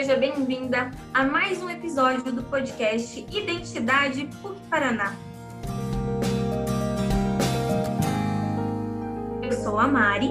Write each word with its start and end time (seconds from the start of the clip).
seja 0.00 0.16
bem-vinda 0.16 0.90
a 1.12 1.24
mais 1.24 1.62
um 1.62 1.68
episódio 1.68 2.32
do 2.32 2.42
podcast 2.44 3.20
Identidade 3.30 4.26
PUC 4.40 4.58
Paraná. 4.70 5.14
Eu 9.42 9.52
sou 9.52 9.78
a 9.78 9.86
Mari. 9.86 10.30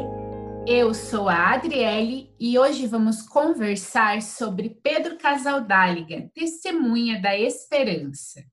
Eu 0.66 0.91
sou 0.95 1.29
a 1.29 1.53
Adriele 1.53 2.34
e 2.39 2.57
hoje 2.57 2.88
vamos 2.88 3.21
conversar 3.21 4.23
sobre 4.23 4.71
Pedro 4.81 5.20
Casaldáliga, 5.20 6.31
testemunha 6.33 7.21
da 7.21 7.38
esperança. 7.38 8.43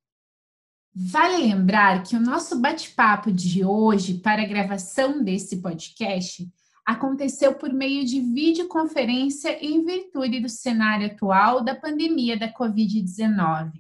Vale 0.94 1.38
lembrar 1.38 2.02
que 2.02 2.14
o 2.14 2.20
nosso 2.20 2.60
bate-papo 2.60 3.32
de 3.32 3.64
hoje 3.64 4.18
para 4.18 4.42
a 4.42 4.46
gravação 4.46 5.24
desse 5.24 5.62
podcast 5.62 6.46
aconteceu 6.86 7.56
por 7.56 7.72
meio 7.72 8.04
de 8.04 8.20
videoconferência 8.20 9.58
em 9.60 9.84
virtude 9.84 10.38
do 10.38 10.48
cenário 10.48 11.08
atual 11.08 11.64
da 11.64 11.74
pandemia 11.74 12.38
da 12.38 12.52
Covid-19. 12.52 13.72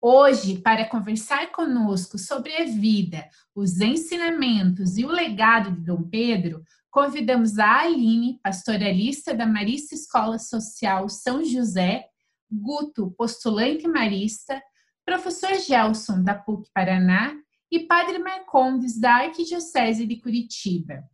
Hoje, 0.00 0.60
para 0.60 0.88
conversar 0.88 1.50
conosco 1.50 2.16
sobre 2.16 2.56
a 2.56 2.64
vida, 2.64 3.28
os 3.52 3.80
ensinamentos 3.80 4.96
e 4.96 5.04
o 5.04 5.10
legado 5.10 5.72
de 5.72 5.80
Dom 5.80 6.04
Pedro, 6.04 6.62
convidamos 6.88 7.58
a 7.58 7.80
Aline, 7.80 8.38
pastoralista 8.40 9.34
da 9.34 9.44
Marista 9.44 9.96
Escola 9.96 10.38
Social 10.38 11.08
São 11.08 11.44
José, 11.44 12.06
Guto, 12.50 13.10
postulante 13.18 13.86
marista, 13.88 14.62
professor 15.04 15.54
Gelson, 15.56 16.22
da 16.22 16.34
PUC 16.34 16.70
Paraná, 16.72 17.34
e 17.70 17.80
Padre 17.80 18.18
Marcondes, 18.18 18.98
da 18.98 19.16
Arquidiocese 19.16 20.06
de 20.06 20.16
Curitiba. 20.16 21.04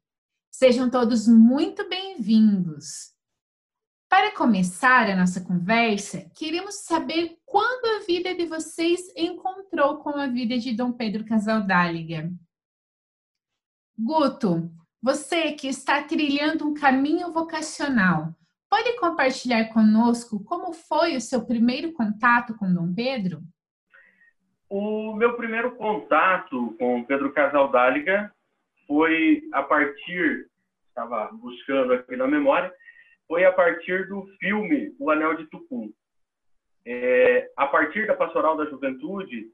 Sejam 0.56 0.88
todos 0.88 1.26
muito 1.26 1.88
bem-vindos. 1.88 3.12
Para 4.08 4.30
começar 4.30 5.10
a 5.10 5.16
nossa 5.16 5.44
conversa, 5.44 6.30
queremos 6.32 6.76
saber 6.84 7.36
quando 7.44 7.84
a 7.96 8.06
vida 8.06 8.32
de 8.36 8.46
vocês 8.46 9.12
encontrou 9.16 9.96
com 9.96 10.10
a 10.10 10.28
vida 10.28 10.56
de 10.56 10.72
Dom 10.72 10.92
Pedro 10.92 11.24
Casaldáliga. 11.24 12.30
Guto, 13.98 14.70
você 15.02 15.50
que 15.50 15.66
está 15.66 16.04
trilhando 16.04 16.68
um 16.68 16.72
caminho 16.72 17.32
vocacional, 17.32 18.32
pode 18.70 18.96
compartilhar 18.96 19.72
conosco 19.72 20.38
como 20.44 20.72
foi 20.72 21.16
o 21.16 21.20
seu 21.20 21.44
primeiro 21.44 21.92
contato 21.92 22.56
com 22.56 22.72
Dom 22.72 22.94
Pedro? 22.94 23.42
O 24.70 25.14
meu 25.14 25.36
primeiro 25.36 25.74
contato 25.74 26.76
com 26.78 27.02
Pedro 27.02 27.32
Casaldáliga 27.32 28.32
foi 28.86 29.42
a 29.52 29.62
partir, 29.62 30.48
estava 30.88 31.30
buscando 31.32 31.92
aqui 31.92 32.16
na 32.16 32.26
memória, 32.26 32.72
foi 33.26 33.44
a 33.44 33.52
partir 33.52 34.06
do 34.08 34.26
filme 34.38 34.94
O 34.98 35.10
Anel 35.10 35.36
de 35.36 35.46
Tucum. 35.46 35.92
É, 36.86 37.50
a 37.56 37.66
partir 37.66 38.06
da 38.06 38.14
Pastoral 38.14 38.56
da 38.56 38.66
Juventude, 38.66 39.46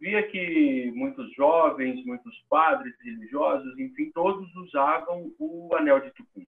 via 0.00 0.22
que 0.22 0.90
muitos 0.94 1.32
jovens, 1.34 2.04
muitos 2.04 2.34
padres 2.48 2.94
religiosos, 3.02 3.78
enfim, 3.78 4.10
todos 4.12 4.52
usavam 4.56 5.32
o 5.38 5.74
Anel 5.76 6.00
de 6.00 6.10
Tucum. 6.12 6.44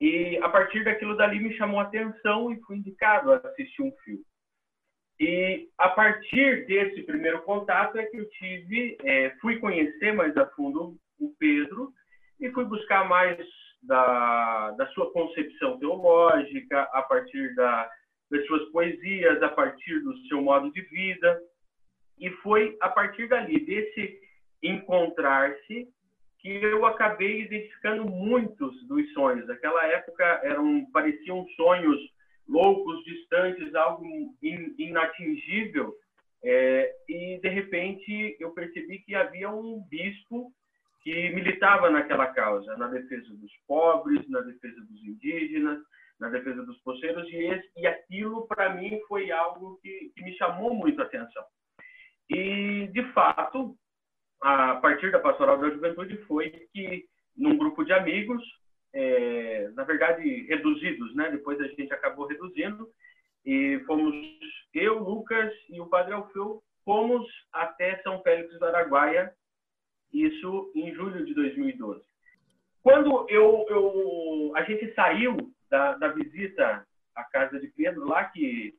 E 0.00 0.36
a 0.38 0.48
partir 0.48 0.84
daquilo 0.84 1.16
dali 1.16 1.38
me 1.38 1.56
chamou 1.56 1.80
a 1.80 1.84
atenção 1.84 2.52
e 2.52 2.60
fui 2.62 2.76
indicado 2.76 3.32
a 3.32 3.36
assistir 3.36 3.82
um 3.82 3.92
filme. 4.04 4.24
E 5.18 5.68
a 5.78 5.88
partir 5.88 6.66
desse 6.66 7.02
primeiro 7.02 7.42
contato 7.42 7.96
é 7.96 8.04
que 8.06 8.16
eu 8.16 8.28
tive, 8.30 8.96
é, 9.04 9.30
fui 9.40 9.58
conhecer 9.60 10.12
mais 10.12 10.36
a 10.36 10.46
fundo 10.46 10.96
o 11.22 11.34
Pedro 11.38 11.92
e 12.40 12.50
fui 12.50 12.64
buscar 12.64 13.08
mais 13.08 13.38
da, 13.82 14.72
da 14.72 14.86
sua 14.88 15.12
concepção 15.12 15.78
teológica, 15.78 16.82
a 16.92 17.02
partir 17.02 17.54
da, 17.54 17.90
das 18.30 18.46
suas 18.46 18.68
poesias, 18.70 19.42
a 19.42 19.48
partir 19.48 20.00
do 20.00 20.16
seu 20.26 20.42
modo 20.42 20.72
de 20.72 20.80
vida. 20.82 21.40
E 22.18 22.30
foi 22.42 22.76
a 22.80 22.88
partir 22.88 23.28
dali, 23.28 23.64
desse 23.64 24.20
encontrar-se, 24.62 25.88
que 26.38 26.48
eu 26.48 26.84
acabei 26.84 27.42
identificando 27.42 28.04
muitos 28.04 28.86
dos 28.86 29.12
sonhos. 29.12 29.46
Naquela 29.46 29.86
época 29.86 30.24
eram 30.42 30.84
pareciam 30.92 31.46
sonhos 31.56 31.98
loucos, 32.48 33.02
distantes, 33.04 33.72
algo 33.74 34.04
in, 34.42 34.74
inatingível. 34.76 35.94
É, 36.44 36.92
e 37.08 37.38
de 37.40 37.48
repente 37.48 38.36
eu 38.40 38.50
percebi 38.50 38.98
que 38.98 39.14
havia 39.14 39.48
um 39.48 39.80
bispo 39.88 40.52
que 41.02 41.30
militava 41.30 41.90
naquela 41.90 42.28
causa, 42.28 42.76
na 42.76 42.86
defesa 42.88 43.28
dos 43.34 43.52
pobres, 43.66 44.28
na 44.28 44.40
defesa 44.40 44.80
dos 44.82 45.02
indígenas, 45.04 45.80
na 46.20 46.28
defesa 46.28 46.64
dos 46.64 46.78
poceiros, 46.82 47.28
e, 47.28 47.36
esse, 47.36 47.70
e 47.76 47.86
aquilo, 47.86 48.46
para 48.46 48.74
mim, 48.74 49.00
foi 49.08 49.30
algo 49.32 49.78
que, 49.82 50.12
que 50.14 50.22
me 50.22 50.32
chamou 50.36 50.72
muito 50.72 51.00
a 51.00 51.04
atenção. 51.04 51.44
E, 52.30 52.86
de 52.92 53.02
fato, 53.12 53.76
a 54.40 54.76
partir 54.76 55.10
da 55.10 55.18
Pastoral 55.18 55.58
da 55.58 55.70
Juventude, 55.70 56.16
foi 56.28 56.50
que, 56.72 57.04
num 57.36 57.56
grupo 57.56 57.84
de 57.84 57.92
amigos, 57.92 58.42
é, 58.94 59.68
na 59.74 59.82
verdade, 59.82 60.22
reduzidos, 60.46 61.14
né? 61.16 61.30
depois 61.30 61.60
a 61.60 61.66
gente 61.66 61.92
acabou 61.92 62.26
reduzindo, 62.26 62.88
e 63.44 63.82
fomos 63.86 64.14
eu, 64.72 65.00
Lucas 65.00 65.52
e 65.68 65.80
o 65.80 65.88
Padre 65.88 66.14
Alfeu, 66.14 66.62
fomos 66.84 67.26
até 67.52 68.00
São 68.02 68.22
Félix 68.22 68.56
do 68.56 68.64
Araguaia 68.64 69.32
isso 70.12 70.70
em 70.74 70.94
julho 70.94 71.24
de 71.24 71.34
2012. 71.34 72.02
Quando 72.82 73.26
eu, 73.30 73.64
eu 73.68 74.52
a 74.56 74.62
gente 74.62 74.92
saiu 74.94 75.36
da, 75.70 75.94
da 75.94 76.08
visita 76.08 76.86
à 77.14 77.24
casa 77.24 77.58
de 77.58 77.68
Pedro, 77.68 78.06
lá 78.06 78.24
que 78.24 78.74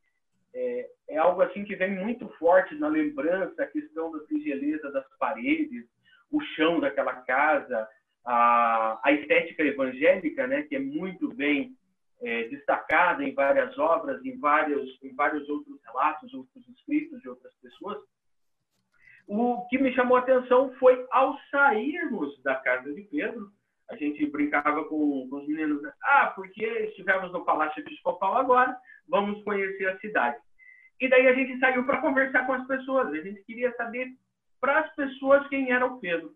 é, 0.54 0.90
é, 1.10 1.18
algo 1.18 1.42
assim 1.42 1.64
que 1.64 1.76
vem 1.76 1.96
muito 1.96 2.28
forte 2.38 2.76
na 2.76 2.88
lembrança, 2.88 3.64
a 3.64 3.68
questão 3.68 4.12
da 4.12 4.26
singeleza 4.28 4.92
das 4.92 5.06
paredes, 5.18 5.86
o 6.32 6.40
chão 6.56 6.80
daquela 6.80 7.14
casa, 7.22 7.88
a, 8.26 9.00
a 9.04 9.12
estética 9.12 9.64
evangélica, 9.64 10.46
né, 10.48 10.64
que 10.64 10.76
é 10.76 10.80
muito 10.80 11.34
bem 11.34 11.76
é, 12.22 12.44
destacada 12.50 13.24
em 13.24 13.34
várias 13.34 13.78
obras, 13.78 14.24
em 14.24 14.38
vários, 14.38 14.98
em 15.04 15.14
vários 15.14 15.48
outros 15.50 15.80
relatos, 15.86 16.34
outros 16.34 16.68
escritos 16.70 17.22
de 17.22 17.30
outras 17.30 17.54
pessoas. 17.56 17.98
O 19.28 19.66
que 19.70 19.78
me 19.78 19.94
chamou 19.94 20.18
a 20.18 20.20
atenção 20.20 20.74
foi 20.80 21.06
ao 21.12 21.38
sairmos 21.50 22.42
da 22.44 22.56
casa 22.56 22.94
de 22.94 23.02
Pedro, 23.04 23.52
a 23.90 23.96
gente 23.96 24.26
brincava 24.28 24.84
com, 24.86 25.28
com 25.30 25.36
os 25.38 25.48
meninos, 25.48 25.82
né? 25.82 25.92
ah, 26.04 26.32
porque 26.36 26.66
estivemos 26.66 27.32
no 27.32 27.46
Palácio 27.46 27.80
Episcopal 27.82 28.38
agora, 28.38 28.76
vamos 29.08 29.44
conhecer 29.44 29.88
a 29.88 30.00
cidade. 30.00 30.38
E 31.00 31.10
daí 31.10 31.28
a 31.28 31.34
gente 31.34 31.60
saiu 31.60 31.86
para 31.86 32.02
conversar 32.02 32.46
com 32.46 32.54
as 32.54 32.66
pessoas, 32.68 33.10
a 33.10 33.22
gente 33.22 33.44
queria 33.44 33.74
saber 33.76 34.08
para 34.60 34.80
as 34.80 34.96
pessoas 34.96 35.48
quem 35.48 35.72
era 35.72 35.86
o 35.86 36.00
Pedro. 36.00 36.34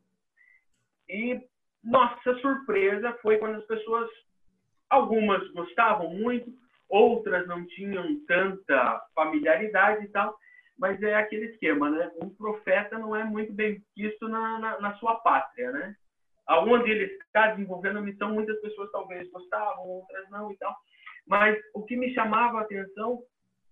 E 1.09 1.42
nossa 1.84 2.36
surpresa 2.40 3.14
foi 3.22 3.38
quando 3.38 3.56
as 3.56 3.66
pessoas, 3.66 4.09
algumas 4.90 5.46
gostavam 5.52 6.14
muito, 6.14 6.52
outras 6.90 7.48
não 7.48 7.66
tinham 7.68 8.19
tanta 8.25 9.02
familiaridade 9.16 10.06
e 10.06 10.09
tal, 10.09 10.38
mas 10.78 11.02
é 11.02 11.16
aquele 11.16 11.46
esquema, 11.48 11.90
né? 11.90 12.12
Um 12.22 12.30
profeta 12.30 12.98
não 12.98 13.16
é 13.16 13.24
muito 13.24 13.52
bem 13.54 13.82
visto 13.96 14.28
na, 14.28 14.60
na, 14.60 14.80
na 14.80 14.96
sua 14.96 15.16
pátria, 15.16 15.72
né? 15.72 15.96
Aonde 16.46 16.92
ele 16.92 17.06
está 17.06 17.48
desenvolvendo 17.48 17.98
a 17.98 18.02
missão, 18.02 18.34
muitas 18.34 18.60
pessoas 18.62 18.92
talvez 18.92 19.30
gostavam, 19.32 19.86
outras 19.86 20.30
não 20.30 20.52
e 20.52 20.58
tal. 20.58 20.76
Mas 21.26 21.58
o 21.74 21.84
que 21.84 21.98
me 21.98 22.14
chamava 22.14 22.60
a 22.60 22.62
atenção 22.62 23.22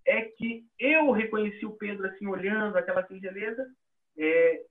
é 0.05 0.21
que 0.23 0.65
eu 0.79 1.11
reconheci 1.11 1.65
o 1.65 1.77
Pedro 1.77 2.07
assim 2.07 2.27
olhando 2.27 2.77
aquela 2.77 3.05
singeleza, 3.07 3.65
é, 4.17 4.61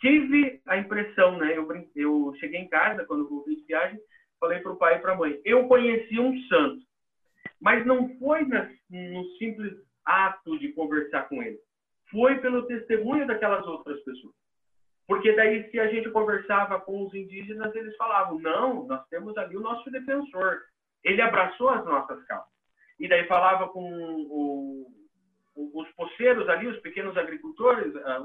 tive 0.00 0.60
a 0.66 0.76
impressão, 0.76 1.38
né? 1.38 1.56
Eu, 1.56 1.66
eu 1.96 2.34
cheguei 2.38 2.60
em 2.60 2.68
casa 2.68 3.04
quando 3.04 3.28
voltei 3.28 3.56
de 3.56 3.64
viagem, 3.64 3.98
falei 4.38 4.60
para 4.60 4.72
o 4.72 4.76
pai 4.76 4.96
e 4.96 5.00
para 5.00 5.12
a 5.12 5.16
mãe, 5.16 5.40
eu 5.44 5.66
conheci 5.66 6.20
um 6.20 6.38
santo, 6.42 6.82
mas 7.60 7.84
não 7.84 8.16
foi 8.18 8.44
no 8.44 9.24
simples 9.38 9.87
ato 10.08 10.58
de 10.58 10.72
conversar 10.72 11.28
com 11.28 11.42
ele. 11.42 11.58
Foi 12.10 12.38
pelo 12.38 12.66
testemunho 12.66 13.26
daquelas 13.26 13.66
outras 13.66 14.00
pessoas. 14.02 14.34
Porque 15.06 15.32
daí, 15.32 15.70
se 15.70 15.78
a 15.78 15.86
gente 15.88 16.10
conversava 16.10 16.80
com 16.80 17.06
os 17.06 17.14
indígenas, 17.14 17.74
eles 17.74 17.96
falavam: 17.96 18.38
não, 18.38 18.86
nós 18.86 19.06
temos 19.08 19.36
ali 19.36 19.56
o 19.56 19.62
nosso 19.62 19.90
defensor. 19.90 20.60
Ele 21.04 21.20
abraçou 21.22 21.68
as 21.70 21.84
nossas 21.84 22.22
causas. 22.24 22.52
E 22.98 23.08
daí 23.08 23.26
falava 23.26 23.68
com 23.68 23.80
o, 23.82 24.86
os 25.54 25.88
poceiros 25.92 26.48
ali, 26.48 26.66
os 26.66 26.78
pequenos 26.80 27.16
agricultores, 27.16 27.94
ah, 27.96 28.20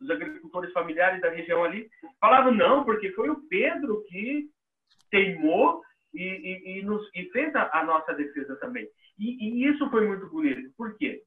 os 0.00 0.10
agricultores 0.10 0.72
familiares 0.72 1.20
da 1.20 1.30
região 1.30 1.64
ali, 1.64 1.88
falavam: 2.20 2.52
não, 2.52 2.84
porque 2.84 3.10
foi 3.12 3.28
o 3.28 3.48
Pedro 3.48 4.04
que 4.08 4.48
teimou 5.10 5.82
e, 6.12 6.22
e, 6.22 6.78
e, 6.78 6.82
nos, 6.82 7.08
e 7.14 7.30
fez 7.30 7.54
a, 7.54 7.70
a, 7.78 7.84
nossa 7.84 8.12
defesa 8.14 8.56
também. 8.56 8.88
E, 9.18 9.64
e, 9.64 9.68
isso 9.68 9.88
foi 9.90 10.06
muito 10.06 10.28
bonito. 10.28 10.72
Por 10.76 10.96
quê? 10.96 11.22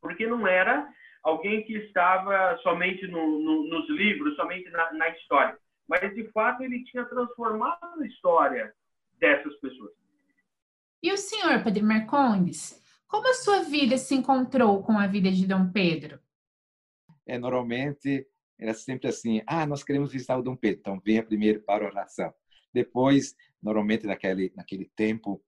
Porque 0.00 0.26
não 0.26 0.46
era 0.46 0.88
alguém 1.22 1.64
que 1.64 1.74
estava 1.74 2.56
somente 2.58 3.06
no, 3.06 3.40
no, 3.40 3.68
nos 3.68 3.88
livros, 3.90 4.36
somente 4.36 4.68
na, 4.70 4.92
na, 4.92 5.08
história, 5.10 5.58
mas 5.88 6.14
de 6.14 6.30
fato 6.32 6.62
ele 6.62 6.84
tinha 6.84 7.04
transformado 7.06 8.00
a 8.00 8.06
história 8.06 8.72
dessas 9.18 9.54
pessoas. 9.56 9.92
E 11.02 11.12
o 11.12 11.16
senhor, 11.16 11.62
Padre 11.62 11.82
Marcondes, 11.82 12.82
como 13.06 13.28
a 13.28 13.34
sua 13.34 13.60
vida 13.60 13.96
se 13.96 14.14
encontrou 14.14 14.82
com 14.82 14.98
a 14.98 15.06
vida 15.06 15.30
de 15.30 15.46
Dom 15.46 15.70
Pedro? 15.70 16.18
É, 17.26 17.38
normalmente 17.38 18.26
era 18.58 18.74
sempre 18.74 19.08
assim: 19.08 19.42
ah, 19.46 19.66
nós 19.66 19.82
queremos 19.82 20.12
visitar 20.12 20.38
o 20.38 20.42
Dom 20.42 20.56
Pedro, 20.56 20.80
então 20.80 21.00
venha 21.00 21.22
primeiro 21.22 21.60
para 21.62 21.84
a 21.84 21.88
oração. 21.88 22.34
Depois, 22.74 23.36
normalmente 23.62 24.06
naquele, 24.06 24.52
naquele 24.56 24.90
tempo, 24.96 25.42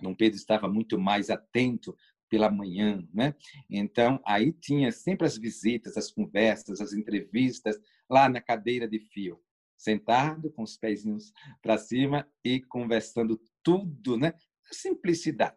Dom 0.00 0.14
Pedro 0.14 0.36
estava 0.36 0.68
muito 0.68 0.98
mais 0.98 1.30
atento 1.30 1.96
pela 2.28 2.50
manhã, 2.50 3.02
né? 3.12 3.34
Então, 3.70 4.20
aí 4.24 4.52
tinha 4.52 4.92
sempre 4.92 5.26
as 5.26 5.38
visitas, 5.38 5.96
as 5.96 6.10
conversas, 6.10 6.80
as 6.80 6.92
entrevistas 6.92 7.80
lá 8.08 8.28
na 8.28 8.40
cadeira 8.40 8.86
de 8.86 9.00
fio, 9.00 9.40
sentado 9.76 10.50
com 10.52 10.62
os 10.62 10.76
pezinhos 10.76 11.32
para 11.62 11.78
cima 11.78 12.28
e 12.44 12.60
conversando 12.60 13.40
tudo, 13.62 14.18
né? 14.18 14.34
Simplicidade. 14.70 15.56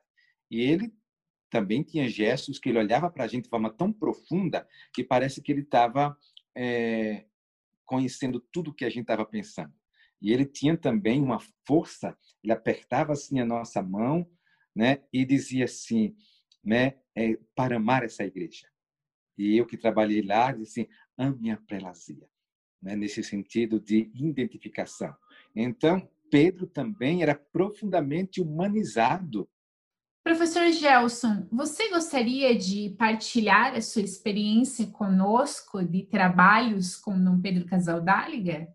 E 0.50 0.62
ele 0.62 0.94
também 1.50 1.84
tinha 1.84 2.08
gestos 2.08 2.58
que 2.58 2.70
ele 2.70 2.80
olhava 2.80 3.10
para 3.12 3.26
a 3.26 3.28
gente 3.28 3.44
de 3.44 3.50
forma 3.50 3.70
tão 3.70 3.92
profunda 3.92 4.66
que 4.94 5.04
parece 5.04 5.42
que 5.42 5.52
ele 5.52 5.62
estava 5.62 6.18
é, 6.56 7.26
conhecendo 7.86 8.40
tudo 8.40 8.72
o 8.72 8.74
que 8.74 8.86
a 8.86 8.90
gente 8.90 9.02
estava 9.02 9.26
pensando. 9.26 9.74
E 10.22 10.32
ele 10.32 10.46
tinha 10.46 10.78
também 10.78 11.22
uma 11.22 11.40
força, 11.66 12.18
ele 12.44 12.54
apertava 12.54 13.14
assim 13.14 13.40
a 13.40 13.46
nossa 13.46 13.82
mão, 13.82 14.30
né, 14.76 15.04
e 15.12 15.26
dizia 15.26 15.66
assim, 15.66 16.16
né, 16.64 16.96
é, 17.16 17.38
para 17.56 17.78
amar 17.78 18.04
essa 18.04 18.24
igreja. 18.24 18.68
E 19.38 19.58
eu 19.58 19.66
que 19.66 19.78
trabalhei 19.78 20.22
lá, 20.22 20.52
disse 20.52 20.82
assim, 20.82 20.90
ame 21.18 21.52
a 21.52 21.58
prelazia, 21.58 22.30
né, 22.82 22.96
nesse 22.96 23.24
sentido 23.24 23.80
de 23.80 24.12
identificação. 24.14 25.14
Então, 25.56 26.08
Pedro 26.30 26.68
também 26.68 27.24
era 27.24 27.36
profundamente 27.36 28.40
humanizado 28.40 29.50
Professor 30.24 30.72
Gelson, 30.72 31.48
você 31.52 31.90
gostaria 31.90 32.56
de 32.56 32.92
partilhar 32.92 33.74
a 33.74 33.82
sua 33.82 34.04
experiência 34.04 34.86
conosco 34.86 35.84
de 35.84 36.04
trabalhos 36.04 36.96
com 36.96 37.22
Dom 37.22 37.42
Pedro 37.42 37.66
Casaldáliga? 37.66 38.68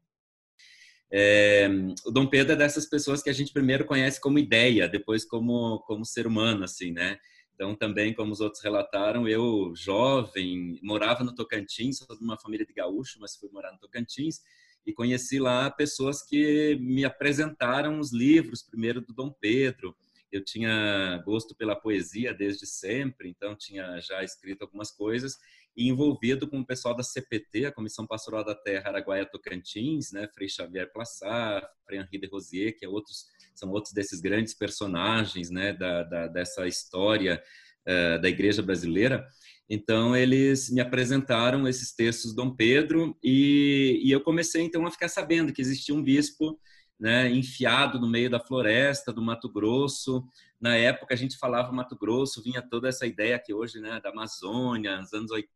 É, 1.10 1.68
o 2.04 2.10
Dom 2.10 2.26
Pedro 2.26 2.52
é 2.52 2.56
dessas 2.56 2.86
pessoas 2.86 3.22
que 3.22 3.30
a 3.30 3.32
gente 3.32 3.52
primeiro 3.52 3.84
conhece 3.84 4.20
como 4.20 4.38
ideia, 4.38 4.88
depois 4.88 5.24
como, 5.24 5.80
como 5.86 6.04
ser 6.04 6.26
humano, 6.26 6.64
assim, 6.64 6.90
né? 6.92 7.18
Então, 7.54 7.74
também, 7.74 8.12
como 8.12 8.32
os 8.32 8.40
outros 8.40 8.62
relataram, 8.62 9.26
eu, 9.26 9.72
jovem, 9.74 10.78
morava 10.82 11.24
no 11.24 11.34
Tocantins, 11.34 11.98
sou 11.98 12.16
de 12.16 12.22
uma 12.22 12.38
família 12.38 12.66
de 12.66 12.72
gaúcho, 12.72 13.18
mas 13.18 13.34
fui 13.34 13.48
morar 13.50 13.72
no 13.72 13.78
Tocantins, 13.78 14.40
e 14.84 14.92
conheci 14.92 15.38
lá 15.38 15.70
pessoas 15.70 16.22
que 16.22 16.76
me 16.80 17.04
apresentaram 17.04 17.98
os 17.98 18.12
livros, 18.12 18.62
primeiro 18.62 19.00
do 19.00 19.14
Dom 19.14 19.32
Pedro, 19.40 19.96
eu 20.30 20.44
tinha 20.44 21.22
gosto 21.24 21.54
pela 21.54 21.74
poesia 21.74 22.34
desde 22.34 22.66
sempre, 22.66 23.28
então 23.28 23.56
tinha 23.56 24.00
já 24.00 24.22
escrito 24.22 24.62
algumas 24.62 24.90
coisas 24.90 25.38
e 25.76 25.88
envolvido 25.88 26.48
com 26.48 26.60
o 26.60 26.66
pessoal 26.66 26.96
da 26.96 27.02
CPT, 27.02 27.66
a 27.66 27.72
Comissão 27.72 28.06
Pastoral 28.06 28.44
da 28.44 28.54
Terra 28.54 28.88
Araguaia 28.88 29.26
Tocantins, 29.26 30.10
né, 30.12 30.28
Frei 30.32 30.48
Xavier 30.48 30.90
Plassat, 30.92 31.66
Frei 31.84 31.98
Henri 31.98 32.18
de 32.18 32.26
Rosier, 32.26 32.76
que 32.76 32.84
é 32.84 32.88
outros, 32.88 33.26
são 33.54 33.70
outros 33.70 33.92
desses 33.92 34.20
grandes 34.20 34.54
personagens, 34.54 35.50
né, 35.50 35.72
da, 35.72 36.02
da 36.02 36.26
dessa 36.28 36.66
história 36.66 37.42
uh, 37.86 38.20
da 38.20 38.28
Igreja 38.28 38.62
Brasileira. 38.62 39.26
Então 39.68 40.16
eles 40.16 40.70
me 40.70 40.80
apresentaram 40.80 41.66
esses 41.66 41.92
textos 41.92 42.34
Dom 42.34 42.54
Pedro 42.54 43.16
e, 43.22 44.00
e 44.02 44.12
eu 44.12 44.20
comecei 44.20 44.62
então 44.62 44.86
a 44.86 44.90
ficar 44.90 45.08
sabendo 45.08 45.52
que 45.52 45.60
existia 45.60 45.94
um 45.94 46.02
bispo 46.02 46.58
né, 46.98 47.30
enfiado 47.30 48.00
no 48.00 48.08
meio 48.08 48.30
da 48.30 48.40
floresta 48.40 49.12
do 49.12 49.20
Mato 49.20 49.52
Grosso. 49.52 50.24
Na 50.60 50.76
época 50.76 51.14
a 51.14 51.16
gente 51.16 51.36
falava 51.36 51.72
Mato 51.72 51.96
Grosso, 51.96 52.42
vinha 52.42 52.62
toda 52.62 52.88
essa 52.88 53.06
ideia 53.06 53.38
que 53.38 53.52
hoje, 53.52 53.80
né, 53.80 54.00
da 54.00 54.10
Amazônia, 54.10 55.00
nos 55.00 55.12
anos 55.12 55.30
80, 55.30 55.55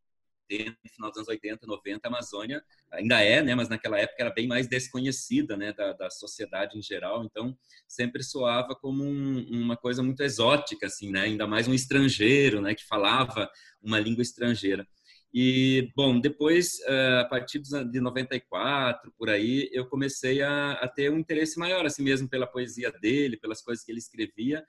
final 0.93 1.09
dos 1.09 1.17
anos 1.17 1.27
80, 1.29 1.65
90, 1.65 2.07
a 2.07 2.09
Amazônia 2.09 2.63
ainda 2.91 3.21
é, 3.21 3.41
né, 3.41 3.55
mas 3.55 3.69
naquela 3.69 3.97
época 3.99 4.21
era 4.21 4.33
bem 4.33 4.47
mais 4.47 4.67
desconhecida, 4.67 5.55
né, 5.55 5.73
da, 5.73 5.93
da 5.93 6.09
sociedade 6.09 6.77
em 6.77 6.81
geral, 6.81 7.23
então 7.23 7.57
sempre 7.87 8.23
soava 8.23 8.75
como 8.75 9.03
um, 9.03 9.45
uma 9.49 9.77
coisa 9.77 10.03
muito 10.03 10.21
exótica, 10.21 10.87
assim, 10.87 11.11
né, 11.11 11.21
ainda 11.21 11.47
mais 11.47 11.67
um 11.67 11.73
estrangeiro, 11.73 12.61
né, 12.61 12.75
que 12.75 12.85
falava 12.85 13.49
uma 13.81 13.99
língua 13.99 14.21
estrangeira. 14.21 14.87
E, 15.33 15.89
bom, 15.95 16.19
depois, 16.19 16.81
eh, 16.85 17.19
a 17.21 17.25
partir 17.25 17.59
de 17.59 18.01
94, 18.01 19.13
por 19.17 19.29
aí, 19.29 19.69
eu 19.71 19.85
comecei 19.85 20.41
a, 20.41 20.73
a, 20.73 20.87
ter 20.89 21.09
um 21.09 21.17
interesse 21.17 21.57
maior, 21.57 21.85
assim 21.85 22.03
mesmo, 22.03 22.27
pela 22.27 22.45
poesia 22.45 22.91
dele, 22.91 23.37
pelas 23.37 23.61
coisas 23.61 23.83
que 23.83 23.91
ele 23.93 23.99
escrevia. 23.99 24.61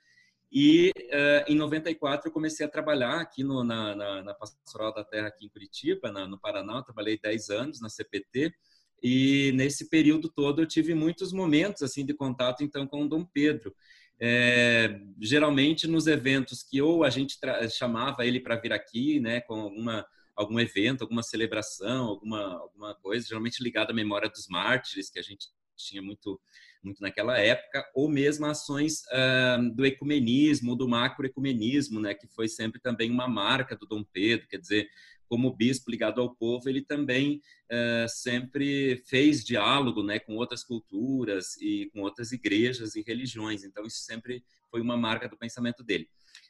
E, 0.55 0.91
uh, 0.95 1.51
em 1.51 1.55
94, 1.55 2.27
eu 2.27 2.31
comecei 2.31 2.63
a 2.63 2.69
trabalhar 2.69 3.19
aqui 3.19 3.43
no, 3.43 3.63
na, 3.63 3.95
na, 3.95 4.21
na, 4.21 4.33
Pastoral 4.35 4.93
da 4.93 5.03
Terra, 5.03 5.27
aqui 5.27 5.45
em 5.45 5.49
Curitiba, 5.49 6.11
na, 6.11 6.27
no 6.27 6.39
Paraná. 6.39 6.75
Eu 6.75 6.83
trabalhei 6.83 7.17
10 7.17 7.49
anos 7.49 7.81
na 7.81 7.89
CPT. 7.89 8.53
E, 9.01 9.51
nesse 9.55 9.89
período 9.89 10.29
todo, 10.29 10.61
eu 10.61 10.67
tive 10.67 10.93
muitos 10.93 11.33
momentos, 11.33 11.81
assim, 11.81 12.05
de 12.05 12.13
contato, 12.13 12.63
então, 12.63 12.85
com 12.85 13.03
o 13.03 13.09
Dom 13.09 13.25
Pedro. 13.25 13.75
É, 14.19 15.01
geralmente, 15.19 15.87
nos 15.87 16.05
eventos 16.05 16.61
que 16.61 16.79
ou 16.79 17.03
a 17.03 17.09
gente 17.09 17.37
chamava 17.71 18.23
ele 18.23 18.39
para 18.39 18.55
vir 18.55 18.71
aqui, 18.71 19.19
né, 19.19 19.41
com 19.41 19.55
alguma 19.55 20.05
algum 20.35 20.59
evento, 20.59 21.03
alguma 21.03 21.23
celebração, 21.23 22.05
alguma, 22.05 22.55
alguma 22.55 22.95
coisa, 22.95 23.27
geralmente 23.27 23.63
ligada 23.63 23.91
à 23.91 23.95
memória 23.95 24.29
dos 24.29 24.47
mártires, 24.47 25.09
que 25.09 25.19
a 25.19 25.21
gente 25.21 25.47
tinha 25.75 26.01
muito, 26.01 26.39
muito 26.83 27.01
naquela 27.01 27.37
época, 27.37 27.89
ou 27.95 28.09
mesmo 28.09 28.45
ações 28.45 29.01
uh, 29.05 29.73
do 29.73 29.85
ecumenismo, 29.85 30.75
do 30.75 30.87
macroecumenismo, 30.87 31.99
né, 31.99 32.13
que 32.13 32.27
foi 32.27 32.47
sempre 32.47 32.79
também 32.81 33.09
uma 33.09 33.27
marca 33.27 33.75
do 33.75 33.85
Dom 33.85 34.03
Pedro, 34.03 34.47
quer 34.47 34.57
dizer, 34.57 34.89
como 35.27 35.55
bispo 35.55 35.89
ligado 35.89 36.21
ao 36.21 36.35
povo, 36.35 36.69
ele 36.69 36.81
também 36.81 37.41
uh, 37.71 38.07
sempre 38.07 39.01
fez 39.07 39.43
diálogo 39.43 40.03
né, 40.03 40.19
com 40.19 40.35
outras 40.35 40.63
culturas 40.63 41.55
e 41.59 41.89
com 41.93 42.01
outras 42.01 42.31
igrejas 42.31 42.95
e 42.95 43.01
religiões, 43.01 43.63
então 43.63 43.85
isso 43.85 44.03
sempre 44.03 44.43
foi 44.69 44.81
uma 44.81 44.97
marca 44.97 45.27
do 45.27 45.37
pensamento 45.37 45.83
dele. 45.83 46.07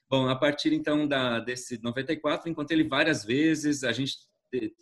Bom, 0.10 0.28
a 0.28 0.36
partir 0.36 0.74
então 0.74 1.08
da, 1.08 1.40
desse 1.40 1.82
94, 1.82 2.50
encontrei 2.50 2.80
ele 2.80 2.90
várias 2.90 3.24
vezes, 3.24 3.84
a 3.84 3.92
gente 3.92 4.18
teve 4.52 4.74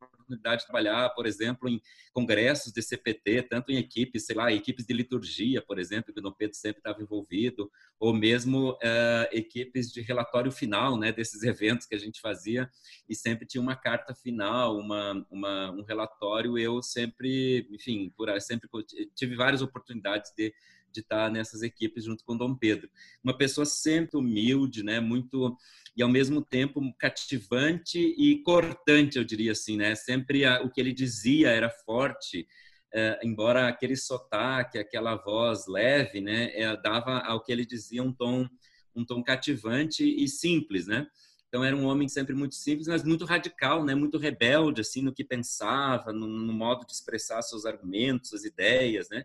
a 0.00 0.01
oportunidade 0.22 0.62
de 0.62 0.66
trabalhar, 0.66 1.10
por 1.10 1.26
exemplo, 1.26 1.68
em 1.68 1.80
congressos 2.12 2.72
de 2.72 2.82
CPT, 2.82 3.42
tanto 3.42 3.70
em 3.70 3.76
equipes, 3.76 4.26
sei 4.26 4.36
lá, 4.36 4.52
equipes 4.52 4.86
de 4.86 4.94
liturgia, 4.94 5.60
por 5.60 5.78
exemplo, 5.78 6.12
que 6.12 6.20
o 6.20 6.22
Dom 6.22 6.32
Pedro 6.32 6.56
sempre 6.56 6.78
estava 6.78 7.02
envolvido, 7.02 7.70
ou 7.98 8.14
mesmo 8.14 8.72
uh, 8.72 9.28
equipes 9.30 9.92
de 9.92 10.00
relatório 10.00 10.50
final, 10.50 10.98
né, 10.98 11.12
desses 11.12 11.42
eventos 11.44 11.86
que 11.86 11.94
a 11.94 11.98
gente 11.98 12.20
fazia, 12.20 12.70
e 13.08 13.14
sempre 13.14 13.46
tinha 13.46 13.60
uma 13.60 13.76
carta 13.76 14.14
final, 14.14 14.78
uma, 14.78 15.26
uma 15.30 15.70
um 15.72 15.82
relatório, 15.82 16.58
eu 16.58 16.82
sempre, 16.82 17.66
enfim, 17.70 18.12
por 18.16 18.28
sempre 18.40 18.68
tive 19.14 19.36
várias 19.36 19.62
oportunidades 19.62 20.32
de 20.36 20.54
de 20.92 21.00
estar 21.00 21.30
nessas 21.30 21.62
equipes 21.62 22.04
junto 22.04 22.24
com 22.24 22.36
Dom 22.36 22.54
Pedro. 22.54 22.90
Uma 23.22 23.36
pessoa 23.36 23.64
sempre 23.64 24.16
humilde, 24.16 24.82
né? 24.82 25.00
Muito 25.00 25.56
e 25.96 26.02
ao 26.02 26.08
mesmo 26.08 26.42
tempo 26.42 26.80
cativante 26.98 27.98
e 27.98 28.42
cortante, 28.42 29.18
eu 29.18 29.24
diria 29.24 29.52
assim, 29.52 29.76
né? 29.76 29.94
Sempre 29.94 30.44
a, 30.44 30.62
o 30.62 30.70
que 30.70 30.80
ele 30.80 30.92
dizia 30.92 31.50
era 31.50 31.68
forte, 31.68 32.46
é, 32.92 33.20
embora 33.22 33.68
aquele 33.68 33.96
sotaque, 33.96 34.78
aquela 34.78 35.16
voz 35.16 35.66
leve, 35.66 36.20
né, 36.20 36.50
é, 36.54 36.76
dava 36.76 37.18
ao 37.20 37.42
que 37.42 37.50
ele 37.50 37.64
dizia 37.64 38.02
um 38.02 38.12
tom 38.12 38.46
um 38.94 39.06
tom 39.06 39.22
cativante 39.22 40.04
e 40.04 40.28
simples, 40.28 40.86
né? 40.86 41.06
Então 41.48 41.64
era 41.64 41.76
um 41.76 41.84
homem 41.84 42.08
sempre 42.08 42.34
muito 42.34 42.54
simples, 42.54 42.88
mas 42.88 43.04
muito 43.04 43.24
radical, 43.24 43.84
né? 43.84 43.94
Muito 43.94 44.18
rebelde 44.18 44.82
assim 44.82 45.02
no 45.02 45.14
que 45.14 45.24
pensava, 45.24 46.12
no, 46.12 46.26
no 46.26 46.52
modo 46.52 46.86
de 46.86 46.92
expressar 46.92 47.40
seus 47.42 47.64
argumentos, 47.64 48.34
as 48.34 48.44
ideias, 48.44 49.08
né? 49.10 49.24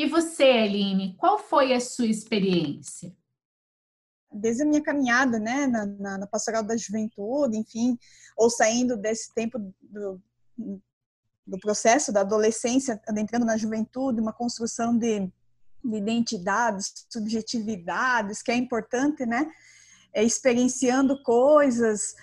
E 0.00 0.06
você, 0.06 0.44
Aline, 0.44 1.14
qual 1.18 1.38
foi 1.38 1.74
a 1.74 1.78
sua 1.78 2.06
experiência? 2.06 3.14
Desde 4.32 4.62
a 4.62 4.64
minha 4.64 4.82
caminhada, 4.82 5.38
né, 5.38 5.66
na, 5.66 5.84
na, 5.84 6.16
na 6.16 6.26
pastoral 6.26 6.62
da 6.62 6.74
juventude, 6.74 7.58
enfim, 7.58 7.98
ou 8.34 8.48
saindo 8.48 8.96
desse 8.96 9.30
tempo 9.34 9.58
do, 9.78 10.18
do 11.46 11.58
processo 11.60 12.10
da 12.10 12.22
adolescência, 12.22 12.98
adentrando 13.06 13.44
na 13.44 13.58
juventude, 13.58 14.22
uma 14.22 14.32
construção 14.32 14.96
de, 14.96 15.30
de 15.84 15.96
identidades, 15.98 17.06
subjetividades, 17.10 18.40
que 18.40 18.50
é 18.50 18.56
importante, 18.56 19.26
né? 19.26 19.52
É, 20.14 20.24
experienciando 20.24 21.22
coisas 21.22 22.14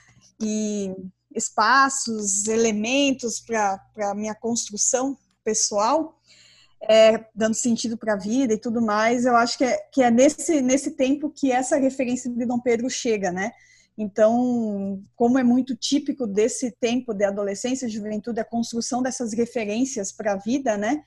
e 0.41 0.95
espaços, 1.35 2.47
elementos 2.47 3.39
para 3.39 3.79
a 3.97 4.15
minha 4.15 4.33
construção 4.33 5.15
pessoal 5.43 6.17
é, 6.81 7.25
dando 7.33 7.55
sentido 7.55 7.97
para 7.97 8.13
a 8.13 8.17
vida 8.17 8.53
e 8.53 8.59
tudo 8.59 8.81
mais, 8.81 9.25
eu 9.25 9.35
acho 9.35 9.57
que 9.57 9.63
é, 9.63 9.77
que 9.91 10.01
é 10.01 10.11
nesse, 10.11 10.61
nesse 10.61 10.91
tempo 10.91 11.29
que 11.29 11.51
essa 11.51 11.77
referência 11.77 12.29
de 12.29 12.45
Dom 12.45 12.59
Pedro 12.59 12.89
chega, 12.89 13.31
né? 13.31 13.51
Então, 13.97 15.01
como 15.15 15.39
é 15.39 15.43
muito 15.43 15.75
típico 15.75 16.27
desse 16.27 16.71
tempo 16.71 17.13
de 17.13 17.25
adolescência, 17.25 17.89
juventude, 17.89 18.39
a 18.39 18.45
construção 18.45 19.01
dessas 19.01 19.33
referências 19.33 20.11
para 20.11 20.33
a 20.33 20.37
vida, 20.37 20.77
né? 20.77 21.03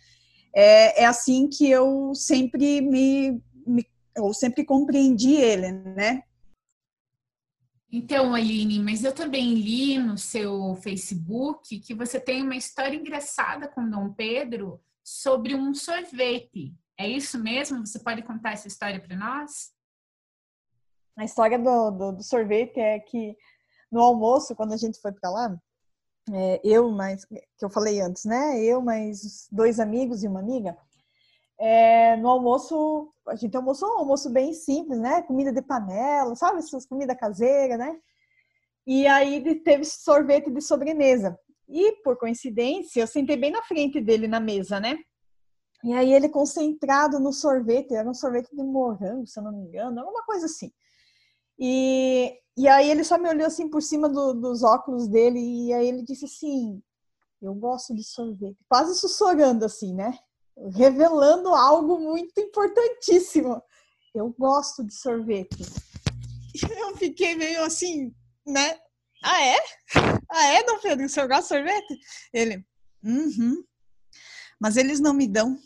É, 0.52 1.02
é, 1.02 1.06
assim 1.06 1.48
que 1.48 1.70
eu 1.70 2.12
sempre 2.14 2.80
me, 2.80 3.40
me 3.64 3.86
ou 4.18 4.34
sempre 4.34 4.64
compreendi 4.64 5.34
ele, 5.34 5.70
né? 5.70 6.24
Então, 7.92 8.34
Aline, 8.34 8.80
mas 8.80 9.04
eu 9.04 9.12
também 9.12 9.54
li 9.54 9.98
no 9.98 10.18
seu 10.18 10.74
Facebook 10.76 11.78
que 11.78 11.94
você 11.94 12.18
tem 12.18 12.42
uma 12.42 12.56
história 12.56 12.96
engraçada 12.96 13.68
com 13.68 13.88
Dom 13.88 14.12
Pedro 14.12 14.80
sobre 15.04 15.54
um 15.54 15.74
sorvete. 15.74 16.74
É 16.98 17.08
isso 17.08 17.38
mesmo? 17.38 17.86
Você 17.86 17.98
pode 17.98 18.22
contar 18.22 18.52
essa 18.52 18.68
história 18.68 19.00
para 19.00 19.16
nós? 19.16 19.72
A 21.16 21.24
história 21.24 21.58
do, 21.58 21.90
do, 21.90 22.12
do, 22.12 22.22
sorvete 22.22 22.78
é 22.78 22.98
que 22.98 23.36
no 23.90 24.00
almoço, 24.00 24.54
quando 24.54 24.72
a 24.72 24.76
gente 24.76 25.00
foi 25.00 25.12
para 25.12 25.30
lá, 25.30 25.60
é, 26.32 26.60
eu, 26.62 26.90
mais 26.90 27.24
que 27.24 27.42
eu 27.60 27.70
falei 27.70 28.00
antes, 28.00 28.24
né? 28.24 28.62
Eu, 28.62 28.80
mais 28.80 29.48
dois 29.50 29.80
amigos 29.80 30.22
e 30.22 30.28
uma 30.28 30.40
amiga, 30.40 30.76
é, 31.60 32.16
no 32.16 32.28
almoço, 32.28 33.12
a 33.28 33.36
gente 33.36 33.54
almoçou 33.54 33.90
um 33.90 33.98
almoço 33.98 34.30
bem 34.30 34.54
simples, 34.54 34.98
né? 34.98 35.20
Comida 35.22 35.52
de 35.52 35.60
panela, 35.60 36.34
sabe? 36.34 36.58
Essas 36.58 36.86
comida 36.86 37.14
caseira, 37.14 37.76
né? 37.76 38.00
E 38.86 39.06
aí 39.06 39.60
teve 39.60 39.84
sorvete 39.84 40.50
de 40.50 40.62
sobremesa. 40.62 41.38
E, 41.70 42.02
por 42.02 42.16
coincidência, 42.16 43.00
eu 43.00 43.06
sentei 43.06 43.36
bem 43.36 43.50
na 43.50 43.62
frente 43.62 44.00
dele 44.00 44.26
na 44.26 44.40
mesa, 44.40 44.80
né? 44.80 44.98
E 45.84 45.92
aí 45.94 46.12
ele 46.12 46.28
concentrado 46.28 47.18
no 47.18 47.32
sorvete, 47.32 47.94
era 47.94 48.08
um 48.08 48.14
sorvete 48.14 48.54
de 48.54 48.62
morango, 48.62 49.26
se 49.26 49.38
eu 49.38 49.44
não 49.44 49.52
me 49.52 49.62
engano, 49.62 50.00
alguma 50.00 50.22
coisa 50.24 50.46
assim. 50.46 50.70
E, 51.58 52.36
e 52.56 52.68
aí 52.68 52.90
ele 52.90 53.04
só 53.04 53.16
me 53.16 53.28
olhou 53.28 53.46
assim 53.46 53.68
por 53.68 53.80
cima 53.80 54.08
do, 54.08 54.34
dos 54.34 54.62
óculos 54.62 55.08
dele 55.08 55.38
e 55.38 55.72
aí 55.72 55.86
ele 55.86 56.02
disse 56.02 56.26
assim, 56.26 56.82
eu 57.40 57.54
gosto 57.54 57.94
de 57.94 58.04
sorvete. 58.04 58.58
Quase 58.68 58.98
sussurrando 58.98 59.64
assim, 59.64 59.94
né? 59.94 60.18
revelando 60.74 61.48
algo 61.54 61.98
muito 61.98 62.38
importantíssimo. 62.38 63.62
Eu 64.14 64.34
gosto 64.38 64.84
de 64.84 64.94
sorvete. 64.94 65.62
Eu 66.78 66.96
fiquei 66.96 67.34
meio 67.36 67.62
assim, 67.62 68.12
né? 68.46 68.76
Ah, 69.22 69.44
é? 69.44 69.58
Ah, 70.30 70.46
é, 70.46 70.64
Dom 70.64 70.78
Pedro? 70.78 71.06
O 71.06 71.08
senhor 71.08 71.28
gosta 71.28 71.42
de 71.42 71.48
sorvete? 71.48 71.98
Ele, 72.32 72.64
uhum. 73.02 73.62
Mas 74.60 74.76
eles 74.76 75.00
não 75.00 75.12
me 75.12 75.26
dão. 75.26 75.58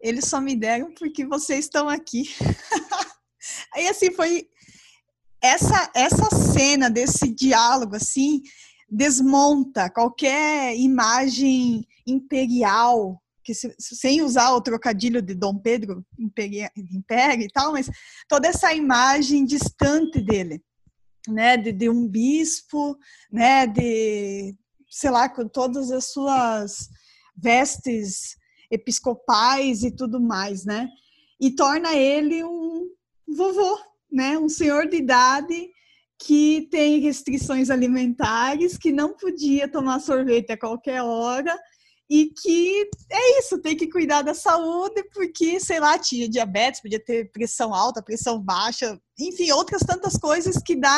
Eles 0.00 0.26
só 0.26 0.40
me 0.40 0.56
deram 0.56 0.92
porque 0.94 1.24
vocês 1.24 1.64
estão 1.66 1.88
aqui. 1.88 2.24
Aí, 3.74 3.88
assim, 3.88 4.12
foi 4.12 4.48
essa, 5.42 5.90
essa 5.94 6.28
cena 6.52 6.90
desse 6.90 7.34
diálogo, 7.34 7.96
assim, 7.96 8.42
desmonta 8.88 9.90
qualquer 9.90 10.76
imagem 10.76 11.86
imperial 12.06 13.20
que 13.44 13.54
se, 13.54 13.74
sem 13.78 14.22
usar 14.22 14.52
o 14.52 14.60
trocadilho 14.60 15.20
de 15.20 15.34
Dom 15.34 15.58
Pedro 15.58 16.04
Império 16.16 17.42
e 17.42 17.48
tal, 17.52 17.72
mas 17.72 17.90
toda 18.28 18.48
essa 18.48 18.72
imagem 18.72 19.44
distante 19.44 20.20
dele, 20.20 20.62
né, 21.28 21.56
de, 21.56 21.72
de, 21.72 21.88
um 21.88 22.06
bispo, 22.06 22.96
né, 23.30 23.66
de, 23.66 24.54
sei 24.88 25.10
lá, 25.10 25.28
com 25.28 25.46
todas 25.48 25.90
as 25.90 26.12
suas 26.12 26.88
vestes 27.36 28.36
episcopais 28.70 29.82
e 29.82 29.90
tudo 29.90 30.20
mais, 30.20 30.64
né, 30.64 30.88
e 31.40 31.50
torna 31.50 31.94
ele 31.94 32.42
um 32.44 32.88
vovô, 33.28 33.78
né, 34.10 34.38
um 34.38 34.48
senhor 34.48 34.88
de 34.88 34.96
idade 34.96 35.70
que 36.18 36.68
tem 36.70 37.00
restrições 37.00 37.68
alimentares, 37.68 38.78
que 38.78 38.92
não 38.92 39.14
podia 39.14 39.66
tomar 39.66 39.98
sorvete 39.98 40.52
a 40.52 40.56
qualquer 40.56 41.02
hora, 41.02 41.58
e 42.14 42.26
que 42.26 42.90
é 43.10 43.38
isso, 43.38 43.56
tem 43.56 43.74
que 43.74 43.88
cuidar 43.88 44.20
da 44.20 44.34
saúde, 44.34 45.02
porque, 45.14 45.58
sei 45.58 45.80
lá, 45.80 45.98
tinha 45.98 46.28
diabetes, 46.28 46.82
podia 46.82 47.02
ter 47.02 47.32
pressão 47.32 47.74
alta, 47.74 48.02
pressão 48.02 48.38
baixa, 48.38 49.00
enfim, 49.18 49.50
outras 49.50 49.80
tantas 49.80 50.18
coisas 50.18 50.58
que 50.62 50.76
dão 50.76 50.90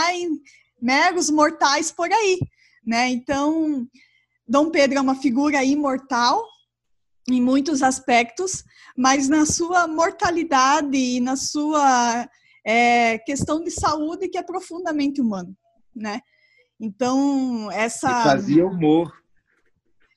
meros 0.83 1.31
mortais 1.31 1.93
por 1.93 2.13
aí, 2.13 2.41
né? 2.85 3.09
Então, 3.11 3.87
Dom 4.45 4.73
Pedro 4.73 4.99
é 4.99 5.01
uma 5.01 5.15
figura 5.15 5.63
imortal 5.63 6.45
em 7.31 7.41
muitos 7.41 7.81
aspectos, 7.81 8.65
mas 8.99 9.29
na 9.29 9.47
sua 9.47 9.87
mortalidade 9.87 10.97
e 10.97 11.21
na 11.21 11.37
sua 11.37 12.29
é, 12.67 13.19
questão 13.19 13.63
de 13.63 13.71
saúde 13.71 14.29
que 14.29 14.37
é 14.37 14.43
profundamente 14.43 15.21
humano, 15.21 15.57
né? 15.95 16.21
Então, 16.81 17.71
essa... 17.71 18.09
E 18.09 18.25
fazia 18.25 18.67
humor 18.67 19.24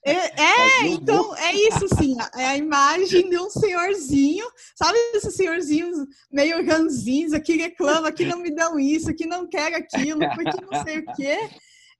é, 0.10 0.42
é 0.42 0.88
então, 0.88 1.36
é 1.36 1.54
isso 1.54 1.88
sim. 1.98 2.16
É 2.36 2.46
a 2.46 2.58
imagem 2.58 3.30
de 3.30 3.38
um 3.38 3.50
senhorzinho, 3.50 4.46
sabe 4.76 4.98
esses 5.14 5.36
senhorzinhos 5.36 5.98
meio 6.32 6.66
ranzinhos, 6.66 7.34
aqui 7.34 7.58
reclama, 7.58 8.12
que 8.12 8.26
não 8.26 8.40
me 8.40 8.54
dão 8.54 8.80
isso, 8.80 9.14
que 9.14 9.26
não 9.26 9.48
quer 9.48 9.74
aquilo, 9.74 10.20
porque 10.36 10.62
não 10.62 10.84
sei 10.84 11.00
o 11.00 11.06
quê. 11.14 11.50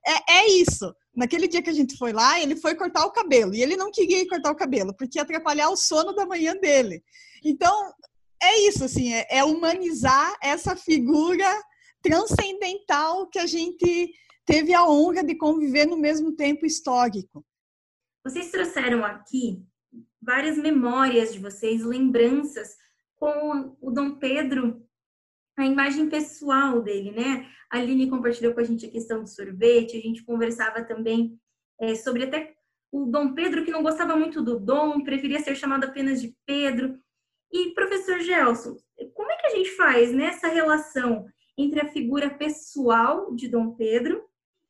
É, 0.06 0.38
é 0.38 0.50
isso. 0.50 0.94
Naquele 1.14 1.48
dia 1.48 1.60
que 1.60 1.70
a 1.70 1.74
gente 1.74 1.96
foi 1.96 2.12
lá, 2.12 2.40
ele 2.40 2.56
foi 2.56 2.74
cortar 2.74 3.04
o 3.04 3.12
cabelo. 3.12 3.54
E 3.54 3.62
ele 3.62 3.76
não 3.76 3.90
queria 3.90 4.26
cortar 4.28 4.52
o 4.52 4.56
cabelo, 4.56 4.94
porque 4.96 5.18
ia 5.18 5.22
atrapalhar 5.22 5.68
o 5.68 5.76
sono 5.76 6.14
da 6.14 6.24
manhã 6.24 6.54
dele. 6.54 7.02
Então, 7.44 7.92
é 8.42 8.60
isso, 8.60 8.84
assim, 8.84 9.12
é, 9.12 9.26
é 9.30 9.44
humanizar 9.44 10.36
essa 10.42 10.76
figura 10.76 11.46
transcendental 12.02 13.26
que 13.28 13.38
a 13.38 13.46
gente 13.46 14.10
teve 14.46 14.72
a 14.72 14.88
honra 14.88 15.22
de 15.22 15.34
conviver 15.34 15.86
no 15.86 15.98
mesmo 15.98 16.32
tempo 16.34 16.64
histórico. 16.64 17.44
Vocês 18.28 18.50
trouxeram 18.50 19.06
aqui 19.06 19.64
várias 20.20 20.58
memórias 20.58 21.32
de 21.32 21.38
vocês, 21.38 21.82
lembranças 21.82 22.76
com 23.16 23.74
o 23.80 23.90
Dom 23.90 24.16
Pedro, 24.16 24.86
a 25.56 25.64
imagem 25.64 26.10
pessoal 26.10 26.82
dele, 26.82 27.10
né? 27.10 27.48
A 27.72 27.78
Aline 27.78 28.10
compartilhou 28.10 28.52
com 28.52 28.60
a 28.60 28.64
gente 28.64 28.84
a 28.84 28.90
questão 28.90 29.22
do 29.22 29.26
sorvete, 29.30 29.96
a 29.96 30.00
gente 30.02 30.22
conversava 30.26 30.84
também 30.84 31.40
é, 31.80 31.94
sobre 31.94 32.24
até 32.24 32.54
o 32.92 33.06
Dom 33.06 33.32
Pedro, 33.32 33.64
que 33.64 33.70
não 33.70 33.82
gostava 33.82 34.14
muito 34.14 34.42
do 34.42 34.60
Dom, 34.60 35.02
preferia 35.02 35.40
ser 35.40 35.56
chamado 35.56 35.84
apenas 35.84 36.20
de 36.20 36.36
Pedro. 36.44 37.00
E, 37.50 37.72
professor 37.72 38.20
Gelson, 38.20 38.76
como 39.14 39.32
é 39.32 39.36
que 39.36 39.46
a 39.46 39.56
gente 39.56 39.70
faz 39.70 40.12
nessa 40.12 40.48
relação 40.48 41.24
entre 41.56 41.80
a 41.80 41.88
figura 41.88 42.28
pessoal 42.28 43.34
de 43.34 43.48
Dom 43.48 43.74
Pedro 43.74 44.22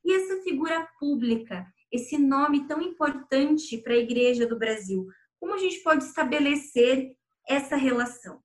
e 0.05 0.13
essa 0.13 0.41
figura 0.43 0.87
pública? 0.97 1.67
Esse 1.91 2.17
nome 2.17 2.67
tão 2.67 2.81
importante 2.81 3.77
para 3.77 3.93
a 3.93 3.97
Igreja 3.97 4.45
do 4.45 4.57
Brasil? 4.57 5.07
Como 5.39 5.53
a 5.53 5.57
gente 5.57 5.79
pode 5.79 6.03
estabelecer 6.03 7.11
essa 7.47 7.75
relação? 7.75 8.39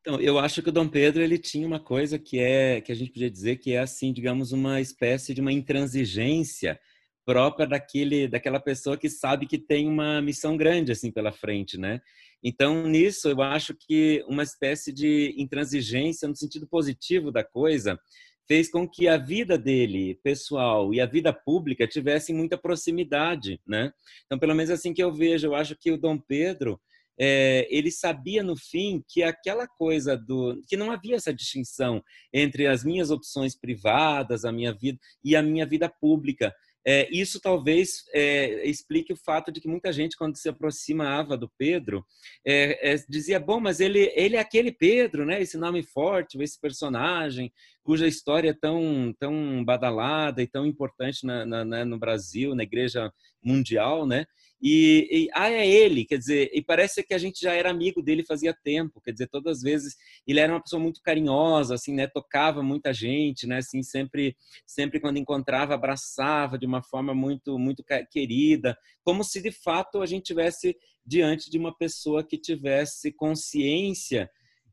Então, 0.00 0.20
eu 0.20 0.38
acho 0.38 0.62
que 0.62 0.68
o 0.68 0.72
Dom 0.72 0.88
Pedro 0.88 1.22
ele 1.22 1.38
tinha 1.38 1.66
uma 1.66 1.80
coisa 1.80 2.18
que 2.18 2.38
é 2.38 2.80
que 2.80 2.90
a 2.90 2.94
gente 2.94 3.12
podia 3.12 3.30
dizer 3.30 3.56
que 3.56 3.72
é 3.72 3.78
assim, 3.78 4.12
digamos, 4.12 4.52
uma 4.52 4.80
espécie 4.80 5.34
de 5.34 5.40
uma 5.40 5.52
intransigência 5.52 6.80
própria 7.26 7.66
daquele 7.66 8.26
daquela 8.26 8.58
pessoa 8.58 8.96
que 8.96 9.10
sabe 9.10 9.46
que 9.46 9.58
tem 9.58 9.86
uma 9.86 10.22
missão 10.22 10.56
grande 10.56 10.92
assim 10.92 11.12
pela 11.12 11.30
frente, 11.30 11.76
né? 11.76 12.00
Então, 12.42 12.86
nisso 12.86 13.28
eu 13.28 13.42
acho 13.42 13.74
que 13.74 14.24
uma 14.26 14.42
espécie 14.42 14.92
de 14.92 15.34
intransigência 15.36 16.26
no 16.26 16.34
sentido 16.34 16.66
positivo 16.66 17.30
da 17.30 17.44
coisa, 17.44 18.00
fez 18.48 18.70
com 18.70 18.88
que 18.88 19.06
a 19.06 19.18
vida 19.18 19.58
dele, 19.58 20.18
pessoal, 20.22 20.94
e 20.94 21.00
a 21.00 21.06
vida 21.06 21.32
pública 21.32 21.86
tivessem 21.86 22.34
muita 22.34 22.56
proximidade, 22.56 23.60
né? 23.66 23.92
Então, 24.24 24.38
pelo 24.38 24.54
menos 24.54 24.70
assim 24.70 24.94
que 24.94 25.02
eu 25.02 25.12
vejo, 25.12 25.46
eu 25.46 25.54
acho 25.54 25.76
que 25.76 25.92
o 25.92 25.98
Dom 25.98 26.18
Pedro, 26.18 26.80
é, 27.18 27.66
ele 27.70 27.90
sabia 27.90 28.42
no 28.42 28.56
fim 28.56 29.02
que 29.08 29.22
aquela 29.22 29.66
coisa 29.66 30.16
do 30.16 30.62
que 30.68 30.76
não 30.76 30.90
havia 30.90 31.16
essa 31.16 31.34
distinção 31.34 32.02
entre 32.32 32.66
as 32.66 32.84
minhas 32.84 33.10
opções 33.10 33.58
privadas, 33.58 34.44
a 34.44 34.52
minha 34.52 34.72
vida 34.72 34.98
e 35.24 35.34
a 35.34 35.42
minha 35.42 35.66
vida 35.66 35.88
pública. 35.88 36.54
É, 36.86 37.06
isso 37.10 37.38
talvez 37.38 38.04
é, 38.14 38.66
explique 38.66 39.12
o 39.12 39.16
fato 39.16 39.52
de 39.52 39.60
que 39.60 39.68
muita 39.68 39.92
gente, 39.92 40.16
quando 40.16 40.38
se 40.38 40.48
aproximava 40.48 41.36
do 41.36 41.50
Pedro, 41.58 42.02
é, 42.46 42.94
dizia: 43.08 43.38
bom, 43.38 43.60
mas 43.60 43.78
ele, 43.80 44.10
ele 44.14 44.36
é 44.36 44.40
aquele 44.40 44.72
Pedro, 44.72 45.26
né? 45.26 45.42
Esse 45.42 45.58
nome 45.58 45.82
forte, 45.82 46.40
esse 46.40 46.58
personagem, 46.58 47.52
cuja 47.82 48.06
história 48.06 48.50
é 48.50 48.54
tão, 48.54 49.14
tão 49.18 49.62
badalada 49.64 50.42
e 50.42 50.46
tão 50.46 50.64
importante 50.64 51.26
na, 51.26 51.44
na, 51.44 51.62
na, 51.62 51.84
no 51.84 51.98
Brasil, 51.98 52.54
na 52.54 52.62
Igreja 52.62 53.12
Mundial, 53.42 54.06
né? 54.06 54.24
E, 54.60 55.08
e, 55.10 55.28
ah, 55.34 55.50
é 55.50 55.66
ele, 55.66 56.04
quer 56.04 56.18
dizer, 56.18 56.50
e 56.52 56.60
parece 56.60 57.02
que 57.04 57.14
a 57.14 57.18
gente 57.18 57.40
já 57.40 57.54
era 57.54 57.70
amigo 57.70 58.02
dele 58.02 58.24
fazia 58.24 58.52
tempo, 58.52 59.00
quer 59.00 59.12
dizer, 59.12 59.28
todas 59.28 59.58
as 59.58 59.62
vezes 59.62 59.94
ele 60.26 60.40
era 60.40 60.52
uma 60.52 60.60
pessoa 60.60 60.82
muito 60.82 61.00
carinhosa, 61.00 61.74
assim, 61.74 61.94
né, 61.94 62.08
tocava 62.08 62.60
muita 62.60 62.92
gente, 62.92 63.46
né, 63.46 63.58
assim, 63.58 63.84
sempre, 63.84 64.36
sempre 64.66 64.98
quando 64.98 65.16
encontrava 65.16 65.74
abraçava 65.74 66.58
de 66.58 66.66
uma 66.66 66.82
forma 66.82 67.14
muito, 67.14 67.56
muito 67.56 67.84
querida, 68.10 68.76
como 69.04 69.22
se 69.22 69.40
de 69.40 69.52
fato 69.52 70.02
a 70.02 70.06
gente 70.06 70.24
tivesse 70.24 70.76
diante 71.06 71.50
de 71.50 71.56
uma 71.56 71.74
pessoa 71.76 72.26
que 72.26 72.36
tivesse 72.36 73.12
consciência 73.12 74.28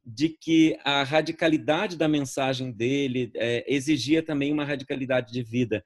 de 0.06 0.30
que 0.30 0.78
a 0.84 1.04
radicalidade 1.04 1.98
da 1.98 2.08
mensagem 2.08 2.72
dele 2.72 3.32
é, 3.36 3.66
exigia 3.74 4.22
também 4.24 4.52
uma 4.52 4.66
radicalidade 4.66 5.32
de 5.32 5.42
vida. 5.42 5.84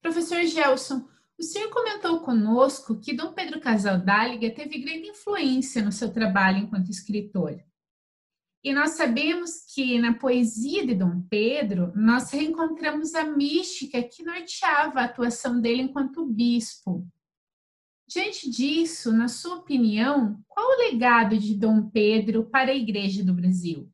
Professor 0.00 0.44
Gelson, 0.44 1.08
o 1.38 1.42
senhor 1.42 1.70
comentou 1.70 2.20
conosco 2.20 2.98
que 2.98 3.14
Dom 3.14 3.32
Pedro 3.32 3.60
Casaldáliga 3.60 4.50
teve 4.50 4.80
grande 4.80 5.08
influência 5.08 5.84
no 5.84 5.92
seu 5.92 6.12
trabalho 6.12 6.58
enquanto 6.58 6.90
escritor. 6.90 7.62
E 8.62 8.72
nós 8.72 8.90
sabemos 8.90 9.64
que 9.72 10.00
na 10.00 10.14
poesia 10.14 10.84
de 10.84 10.94
Dom 10.94 11.22
Pedro, 11.30 11.92
nós 11.94 12.30
reencontramos 12.32 13.14
a 13.14 13.24
mística 13.24 14.02
que 14.02 14.24
norteava 14.24 15.00
a 15.00 15.04
atuação 15.04 15.60
dele 15.60 15.82
enquanto 15.82 16.26
bispo. 16.26 17.06
Diante 18.08 18.50
disso, 18.50 19.12
na 19.12 19.28
sua 19.28 19.56
opinião, 19.56 20.42
qual 20.48 20.66
o 20.66 20.90
legado 20.90 21.38
de 21.38 21.54
Dom 21.54 21.88
Pedro 21.88 22.46
para 22.46 22.72
a 22.72 22.74
Igreja 22.74 23.22
do 23.22 23.32
Brasil? 23.32 23.88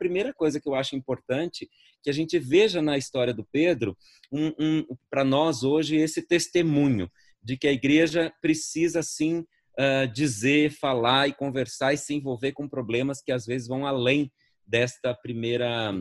Primeira 0.00 0.32
coisa 0.32 0.58
que 0.58 0.66
eu 0.66 0.74
acho 0.74 0.96
importante 0.96 1.68
que 2.02 2.08
a 2.08 2.12
gente 2.12 2.38
veja 2.38 2.80
na 2.80 2.96
história 2.96 3.34
do 3.34 3.44
Pedro, 3.44 3.94
um, 4.32 4.48
um, 4.58 4.86
para 5.10 5.22
nós 5.22 5.62
hoje, 5.62 5.96
esse 5.96 6.26
testemunho 6.26 7.06
de 7.42 7.58
que 7.58 7.68
a 7.68 7.72
igreja 7.72 8.32
precisa 8.40 9.02
sim 9.02 9.40
uh, 9.78 10.10
dizer, 10.10 10.70
falar 10.70 11.28
e 11.28 11.34
conversar 11.34 11.92
e 11.92 11.98
se 11.98 12.14
envolver 12.14 12.52
com 12.52 12.66
problemas 12.66 13.20
que 13.20 13.30
às 13.30 13.44
vezes 13.44 13.68
vão 13.68 13.86
além 13.86 14.32
desta 14.66 15.14
primeira 15.14 15.92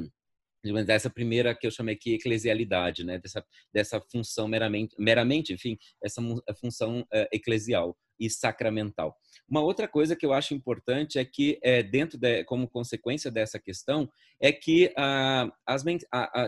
dessa 0.85 1.09
primeira 1.09 1.55
que 1.55 1.67
eu 1.67 1.71
chamei 1.71 1.95
aqui 1.95 2.13
eclesialidade, 2.13 3.03
né? 3.03 3.17
Dessa 3.19 3.45
dessa 3.73 4.01
função 4.09 4.47
meramente, 4.47 4.95
meramente, 4.97 5.53
enfim, 5.53 5.77
essa 6.01 6.21
função 6.57 7.01
uh, 7.01 7.27
eclesial 7.33 7.97
e 8.19 8.29
sacramental. 8.29 9.15
Uma 9.47 9.61
outra 9.61 9.87
coisa 9.87 10.15
que 10.15 10.25
eu 10.25 10.33
acho 10.33 10.53
importante 10.53 11.17
é 11.17 11.25
que, 11.25 11.59
é, 11.63 11.81
dentro 11.81 12.17
de, 12.17 12.43
como 12.43 12.69
consequência 12.69 13.31
dessa 13.31 13.59
questão, 13.59 14.09
é 14.39 14.51
que 14.51 14.93
ah, 14.97 15.49
as, 15.65 15.83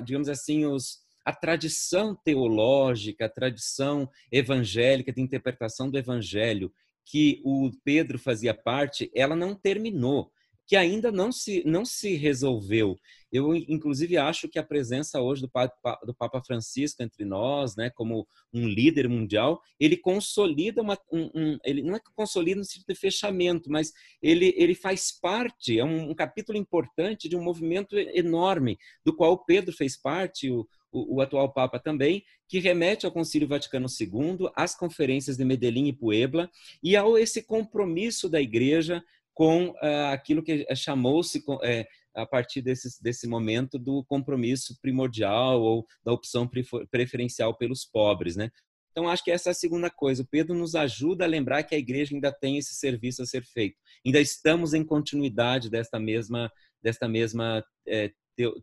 digamos 0.04 0.30
assim, 0.30 0.66
os 0.66 1.00
a 1.24 1.34
tradição 1.34 2.16
teológica, 2.16 3.26
a 3.26 3.30
tradição 3.30 4.10
evangélica 4.32 5.14
de 5.14 5.22
interpretação 5.22 5.90
do 5.90 5.98
evangelho 5.98 6.74
que 7.06 7.42
o 7.44 7.72
Pedro 7.84 8.18
fazia 8.18 8.54
parte, 8.54 9.12
ela 9.16 9.36
não 9.36 9.56
terminou, 9.56 10.32
que 10.72 10.78
ainda 10.78 11.12
não 11.12 11.34
se, 11.34 11.62
não 11.66 11.84
se 11.84 12.16
resolveu. 12.16 12.98
Eu, 13.30 13.54
inclusive, 13.54 14.16
acho 14.16 14.48
que 14.48 14.58
a 14.58 14.64
presença 14.64 15.20
hoje 15.20 15.42
do 15.42 15.50
Papa, 15.50 16.00
do 16.06 16.14
Papa 16.14 16.42
Francisco 16.42 17.04
entre 17.04 17.26
nós, 17.26 17.76
né, 17.76 17.90
como 17.90 18.26
um 18.54 18.70
líder 18.70 19.10
mundial, 19.10 19.62
ele 19.78 19.98
consolida 19.98 20.82
uma, 20.82 20.98
um, 21.12 21.30
um, 21.36 21.58
ele 21.66 21.82
não 21.82 21.96
é 21.96 22.00
que 22.00 22.14
consolida 22.16 22.60
no 22.60 22.64
sentido 22.64 22.88
de 22.88 22.96
fechamento, 22.96 23.70
mas 23.70 23.92
ele, 24.22 24.54
ele 24.56 24.74
faz 24.74 25.12
parte, 25.12 25.78
é 25.78 25.84
um, 25.84 26.12
um 26.12 26.16
capítulo 26.16 26.58
importante 26.58 27.28
de 27.28 27.36
um 27.36 27.44
movimento 27.44 28.00
enorme, 28.00 28.80
do 29.04 29.14
qual 29.14 29.44
Pedro 29.44 29.76
fez 29.76 29.98
parte, 29.98 30.50
o, 30.50 30.66
o, 30.90 31.18
o, 31.18 31.22
atual 31.22 31.52
Papa 31.52 31.80
também, 31.80 32.24
que 32.48 32.60
remete 32.60 33.06
ao 33.06 33.12
Concílio 33.12 33.48
Vaticano 33.48 33.88
II, 33.88 34.50
às 34.56 34.74
conferências 34.74 35.36
de 35.36 35.44
Medellín 35.44 35.88
e 35.88 35.94
Puebla, 35.94 36.50
e 36.82 36.96
ao 36.96 37.18
esse 37.18 37.44
compromisso 37.44 38.30
da 38.30 38.42
Igreja 38.42 39.04
com 39.42 39.70
uh, 39.70 40.12
aquilo 40.12 40.44
que 40.44 40.64
chamou-se 40.76 41.44
é, 41.64 41.88
a 42.14 42.28
partir 42.28 42.62
desse, 42.62 43.02
desse 43.02 43.28
momento 43.28 43.80
do 43.80 44.06
compromisso 44.06 44.78
primordial 44.80 45.60
ou 45.60 45.84
da 46.06 46.14
opção 46.14 46.48
preferencial 46.92 47.58
pelos 47.58 47.84
pobres, 47.84 48.36
né? 48.36 48.52
Então, 48.92 49.10
acho 49.10 49.24
que 49.24 49.32
essa 49.32 49.50
é 49.50 49.52
a 49.52 49.56
segunda 49.56 49.90
coisa. 49.90 50.22
O 50.22 50.28
Pedro 50.28 50.54
nos 50.54 50.76
ajuda 50.76 51.24
a 51.24 51.28
lembrar 51.28 51.64
que 51.64 51.74
a 51.74 51.80
igreja 51.80 52.14
ainda 52.14 52.32
tem 52.32 52.60
esse 52.60 52.76
serviço 52.76 53.24
a 53.24 53.26
ser 53.26 53.44
feito. 53.44 53.78
Ainda 54.06 54.22
estamos 54.22 54.76
em 54.76 54.84
continuidade 54.84 55.72
desta 55.72 56.00
mesma, 56.00 56.52
desta 56.80 57.10
mesma 57.10 57.66
é, 57.88 58.12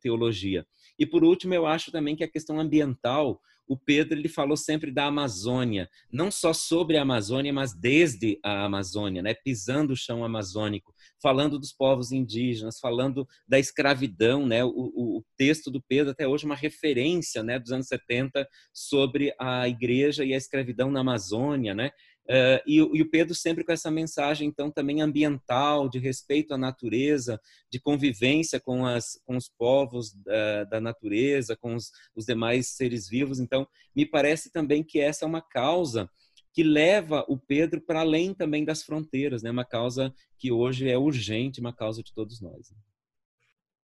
teologia. 0.00 0.64
E 0.96 1.04
por 1.04 1.24
último, 1.24 1.54
eu 1.54 1.66
acho 1.66 1.90
também 1.90 2.14
que 2.14 2.22
a 2.22 2.30
questão 2.30 2.60
ambiental, 2.60 3.40
o 3.68 3.76
Pedro 3.76 4.18
ele 4.18 4.28
falou 4.28 4.56
sempre 4.56 4.90
da 4.90 5.04
Amazônia, 5.04 5.88
não 6.10 6.30
só 6.30 6.52
sobre 6.52 6.96
a 6.96 7.02
Amazônia, 7.02 7.52
mas 7.52 7.74
desde 7.74 8.40
a 8.42 8.64
Amazônia, 8.64 9.22
né? 9.22 9.34
pisando 9.34 9.92
o 9.92 9.96
chão 9.96 10.24
amazônico, 10.24 10.94
falando 11.22 11.58
dos 11.58 11.72
povos 11.72 12.10
indígenas, 12.10 12.78
falando 12.80 13.28
da 13.46 13.58
escravidão, 13.58 14.46
né? 14.46 14.64
O, 14.64 14.68
o, 14.68 15.18
o, 15.18 15.24
texto 15.36 15.70
do 15.70 15.82
Pedro 15.82 16.12
até 16.12 16.26
hoje 16.26 16.44
é 16.44 16.46
uma 16.46 16.56
referência, 16.56 17.42
né, 17.42 17.58
dos 17.58 17.70
anos 17.70 17.86
70 17.86 18.48
sobre 18.72 19.34
a 19.38 19.68
igreja 19.68 20.24
e 20.24 20.32
a 20.32 20.36
escravidão 20.36 20.90
na 20.90 21.00
Amazônia, 21.00 21.74
né? 21.74 21.90
Uh, 22.28 22.60
e, 22.66 22.76
e, 22.76 23.02
o 23.02 23.08
Pedro 23.08 23.34
sempre 23.34 23.64
com 23.64 23.72
essa 23.72 23.90
mensagem, 23.90 24.46
então, 24.46 24.70
também 24.70 25.00
ambiental, 25.00 25.88
de 25.88 25.98
respeito 25.98 26.52
à 26.52 26.58
natureza, 26.58 27.40
de 27.70 27.80
convivência 27.80 28.60
com, 28.60 28.84
as, 28.84 29.18
com 29.24 29.34
os 29.34 29.48
povos 29.48 30.12
da, 30.12 30.64
da 30.64 30.80
natureza, 30.80 31.56
com 31.56 31.74
os, 31.74 31.90
os, 32.14 32.26
demais 32.26 32.68
seres 32.68 33.08
vivos. 33.08 33.40
Então, 33.40 33.66
me 33.96 34.04
parece 34.04 34.52
também 34.52 34.84
que 34.84 35.00
essa 35.00 35.24
é 35.24 35.28
uma 35.28 35.40
causa 35.40 36.10
que 36.52 36.62
leva 36.62 37.24
o 37.28 37.38
Pedro 37.38 37.80
para 37.80 38.00
além 38.00 38.34
também 38.34 38.62
das 38.62 38.82
fronteiras, 38.82 39.42
né? 39.42 39.50
uma 39.50 39.64
causa 39.64 40.12
que 40.36 40.52
hoje 40.52 40.88
é 40.88 40.98
urgente, 40.98 41.60
uma 41.60 41.72
causa 41.72 42.02
de 42.02 42.12
todos 42.12 42.40
nós. 42.42 42.70
Né? 42.70 42.76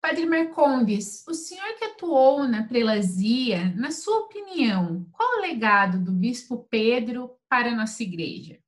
Padre 0.09 0.25
Marcondes, 0.25 1.23
o 1.29 1.35
senhor 1.35 1.77
que 1.77 1.85
atuou 1.85 2.49
na 2.49 2.66
prelazia, 2.66 3.75
na 3.75 3.90
sua 3.90 4.21
opinião, 4.21 5.07
qual 5.12 5.37
o 5.37 5.42
legado 5.42 6.03
do 6.03 6.11
Bispo 6.11 6.66
Pedro 6.71 7.37
para 7.47 7.73
a 7.73 7.75
nossa 7.75 8.03
igreja? 8.03 8.59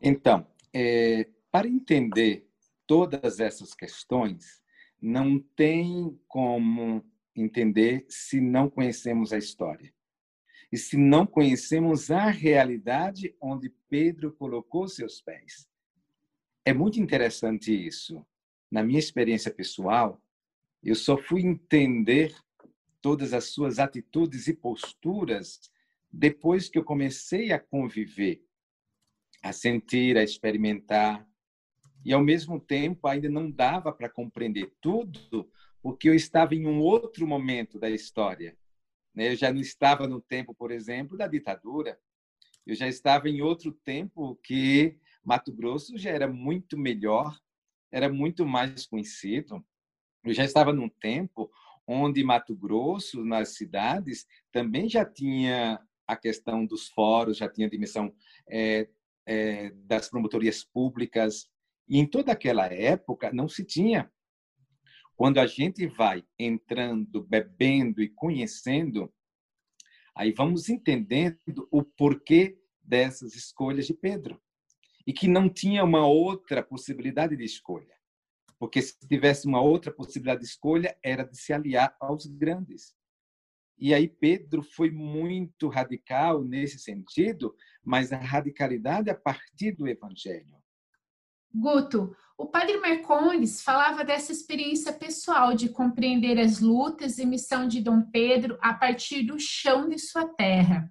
Então, 0.00 0.46
é, 0.72 1.28
para 1.50 1.66
entender 1.66 2.48
todas 2.86 3.40
essas 3.40 3.74
questões, 3.74 4.62
não 5.00 5.40
tem 5.40 6.16
como 6.28 7.04
entender 7.34 8.06
se 8.08 8.40
não 8.40 8.70
conhecemos 8.70 9.32
a 9.32 9.38
história. 9.38 9.92
E 10.70 10.76
se 10.76 10.96
não 10.96 11.26
conhecemos 11.26 12.12
a 12.12 12.26
realidade 12.26 13.34
onde 13.40 13.74
Pedro 13.88 14.32
colocou 14.32 14.86
seus 14.86 15.20
pés. 15.20 15.68
É 16.64 16.72
muito 16.72 17.00
interessante 17.00 17.74
isso. 17.74 18.24
Na 18.72 18.82
minha 18.82 18.98
experiência 18.98 19.52
pessoal, 19.52 20.18
eu 20.82 20.94
só 20.94 21.18
fui 21.18 21.42
entender 21.42 22.34
todas 23.02 23.34
as 23.34 23.50
suas 23.50 23.78
atitudes 23.78 24.48
e 24.48 24.54
posturas 24.54 25.70
depois 26.10 26.70
que 26.70 26.78
eu 26.78 26.82
comecei 26.82 27.52
a 27.52 27.60
conviver, 27.60 28.42
a 29.42 29.52
sentir, 29.52 30.16
a 30.16 30.22
experimentar, 30.22 31.28
e 32.02 32.14
ao 32.14 32.24
mesmo 32.24 32.58
tempo 32.58 33.06
ainda 33.06 33.28
não 33.28 33.50
dava 33.50 33.92
para 33.92 34.08
compreender 34.08 34.72
tudo, 34.80 35.52
porque 35.82 36.08
eu 36.08 36.14
estava 36.14 36.54
em 36.54 36.66
um 36.66 36.80
outro 36.80 37.26
momento 37.26 37.78
da 37.78 37.90
história. 37.90 38.56
Né? 39.14 39.32
Eu 39.32 39.36
já 39.36 39.52
não 39.52 39.60
estava 39.60 40.08
no 40.08 40.18
tempo, 40.18 40.54
por 40.54 40.70
exemplo, 40.70 41.18
da 41.18 41.26
ditadura. 41.26 42.00
Eu 42.66 42.74
já 42.74 42.88
estava 42.88 43.28
em 43.28 43.42
outro 43.42 43.70
tempo 43.70 44.34
que 44.36 44.98
Mato 45.22 45.52
Grosso 45.52 45.98
já 45.98 46.08
era 46.08 46.26
muito 46.26 46.78
melhor, 46.78 47.38
era 47.92 48.10
muito 48.10 48.46
mais 48.46 48.86
conhecido. 48.86 49.64
Eu 50.24 50.32
já 50.32 50.44
estava 50.44 50.72
num 50.72 50.88
tempo 50.88 51.50
onde 51.86 52.24
Mato 52.24 52.56
Grosso, 52.56 53.24
nas 53.24 53.50
cidades, 53.56 54.26
também 54.50 54.88
já 54.88 55.04
tinha 55.04 55.80
a 56.06 56.16
questão 56.16 56.64
dos 56.64 56.88
fóruns, 56.88 57.36
já 57.36 57.48
tinha 57.48 57.66
a 57.66 57.70
dimensão 57.70 58.14
é, 58.48 58.88
é, 59.26 59.70
das 59.70 60.08
promotorias 60.08 60.64
públicas. 60.64 61.50
E 61.88 61.98
em 61.98 62.06
toda 62.06 62.32
aquela 62.32 62.66
época 62.66 63.32
não 63.32 63.48
se 63.48 63.64
tinha. 63.64 64.10
Quando 65.16 65.38
a 65.38 65.46
gente 65.46 65.86
vai 65.86 66.24
entrando, 66.38 67.22
bebendo 67.22 68.02
e 68.02 68.08
conhecendo, 68.08 69.12
aí 70.14 70.32
vamos 70.32 70.68
entendendo 70.68 71.68
o 71.70 71.82
porquê 71.84 72.58
dessas 72.82 73.34
escolhas 73.34 73.86
de 73.86 73.94
Pedro. 73.94 74.40
E 75.06 75.12
que 75.12 75.26
não 75.28 75.48
tinha 75.48 75.84
uma 75.84 76.06
outra 76.06 76.62
possibilidade 76.62 77.36
de 77.36 77.44
escolha. 77.44 77.96
Porque 78.58 78.80
se 78.80 78.98
tivesse 79.08 79.46
uma 79.46 79.60
outra 79.60 79.92
possibilidade 79.92 80.42
de 80.42 80.46
escolha, 80.46 80.96
era 81.02 81.24
de 81.24 81.36
se 81.36 81.52
aliar 81.52 81.96
aos 82.00 82.26
grandes. 82.26 82.94
E 83.78 83.92
aí 83.92 84.06
Pedro 84.06 84.62
foi 84.62 84.90
muito 84.90 85.68
radical 85.68 86.44
nesse 86.44 86.78
sentido, 86.78 87.54
mas 87.82 88.12
a 88.12 88.18
radicalidade 88.18 89.10
a 89.10 89.14
partir 89.14 89.72
do 89.72 89.88
evangelho. 89.88 90.56
Guto, 91.52 92.16
o 92.38 92.46
padre 92.46 92.78
Marcondes 92.78 93.60
falava 93.62 94.04
dessa 94.04 94.32
experiência 94.32 94.92
pessoal 94.92 95.54
de 95.54 95.68
compreender 95.68 96.38
as 96.38 96.60
lutas 96.60 97.18
e 97.18 97.26
missão 97.26 97.68
de 97.68 97.80
Dom 97.80 98.02
Pedro 98.02 98.58
a 98.60 98.72
partir 98.72 99.24
do 99.24 99.38
chão 99.38 99.88
de 99.88 99.98
sua 99.98 100.26
terra. 100.26 100.90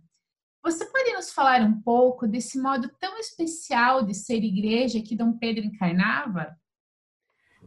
Você 0.63 0.85
pode 0.85 1.13
nos 1.13 1.33
falar 1.33 1.61
um 1.61 1.81
pouco 1.81 2.27
desse 2.27 2.59
modo 2.61 2.89
tão 2.99 3.17
especial 3.17 4.03
de 4.03 4.13
ser 4.13 4.43
igreja 4.43 5.01
que 5.01 5.15
Dom 5.15 5.33
Pedro 5.33 5.65
encarnava? 5.65 6.55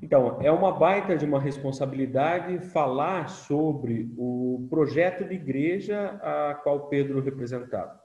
Então, 0.00 0.40
é 0.40 0.50
uma 0.50 0.70
baita 0.70 1.16
de 1.16 1.24
uma 1.24 1.40
responsabilidade 1.40 2.58
falar 2.70 3.28
sobre 3.28 4.12
o 4.16 4.66
projeto 4.70 5.24
de 5.24 5.34
igreja 5.34 6.18
a 6.22 6.54
qual 6.62 6.88
Pedro 6.88 7.20
representava. 7.20 8.00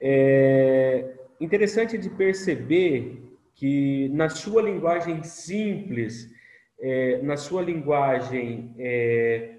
É 0.00 1.14
interessante 1.40 1.96
de 1.96 2.10
perceber 2.10 3.36
que 3.54 4.08
na 4.10 4.28
sua 4.28 4.62
linguagem 4.62 5.22
simples, 5.22 6.30
é, 6.80 7.20
na 7.22 7.36
sua 7.36 7.62
linguagem, 7.62 8.74
é, 8.78 9.57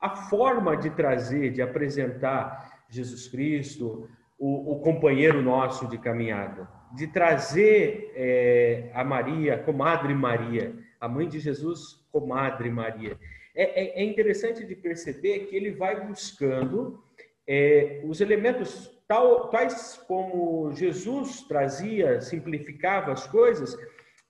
a 0.00 0.14
forma 0.14 0.76
de 0.76 0.90
trazer, 0.90 1.50
de 1.50 1.60
apresentar 1.60 2.82
Jesus 2.88 3.28
Cristo, 3.28 4.08
o, 4.38 4.72
o 4.72 4.80
companheiro 4.80 5.42
nosso 5.42 5.88
de 5.88 5.98
caminhada, 5.98 6.68
de 6.94 7.08
trazer 7.08 8.12
é, 8.14 8.90
a 8.94 9.02
Maria, 9.02 9.54
a 9.54 9.62
comadre 9.62 10.14
Maria, 10.14 10.74
a 11.00 11.08
mãe 11.08 11.28
de 11.28 11.40
Jesus, 11.40 12.06
comadre 12.12 12.70
Maria. 12.70 13.18
É, 13.54 13.82
é, 13.82 14.02
é 14.02 14.04
interessante 14.04 14.64
de 14.64 14.76
perceber 14.76 15.46
que 15.46 15.56
ele 15.56 15.72
vai 15.72 16.06
buscando 16.06 17.02
é, 17.46 18.00
os 18.04 18.20
elementos 18.20 18.96
tal, 19.08 19.48
tais 19.48 19.96
como 20.06 20.70
Jesus 20.72 21.42
trazia, 21.42 22.20
simplificava 22.20 23.10
as 23.10 23.26
coisas, 23.26 23.76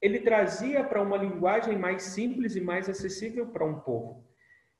ele 0.00 0.20
trazia 0.20 0.84
para 0.84 1.02
uma 1.02 1.16
linguagem 1.16 1.76
mais 1.76 2.02
simples 2.02 2.54
e 2.56 2.60
mais 2.60 2.88
acessível 2.88 3.48
para 3.48 3.66
um 3.66 3.80
povo. 3.80 4.24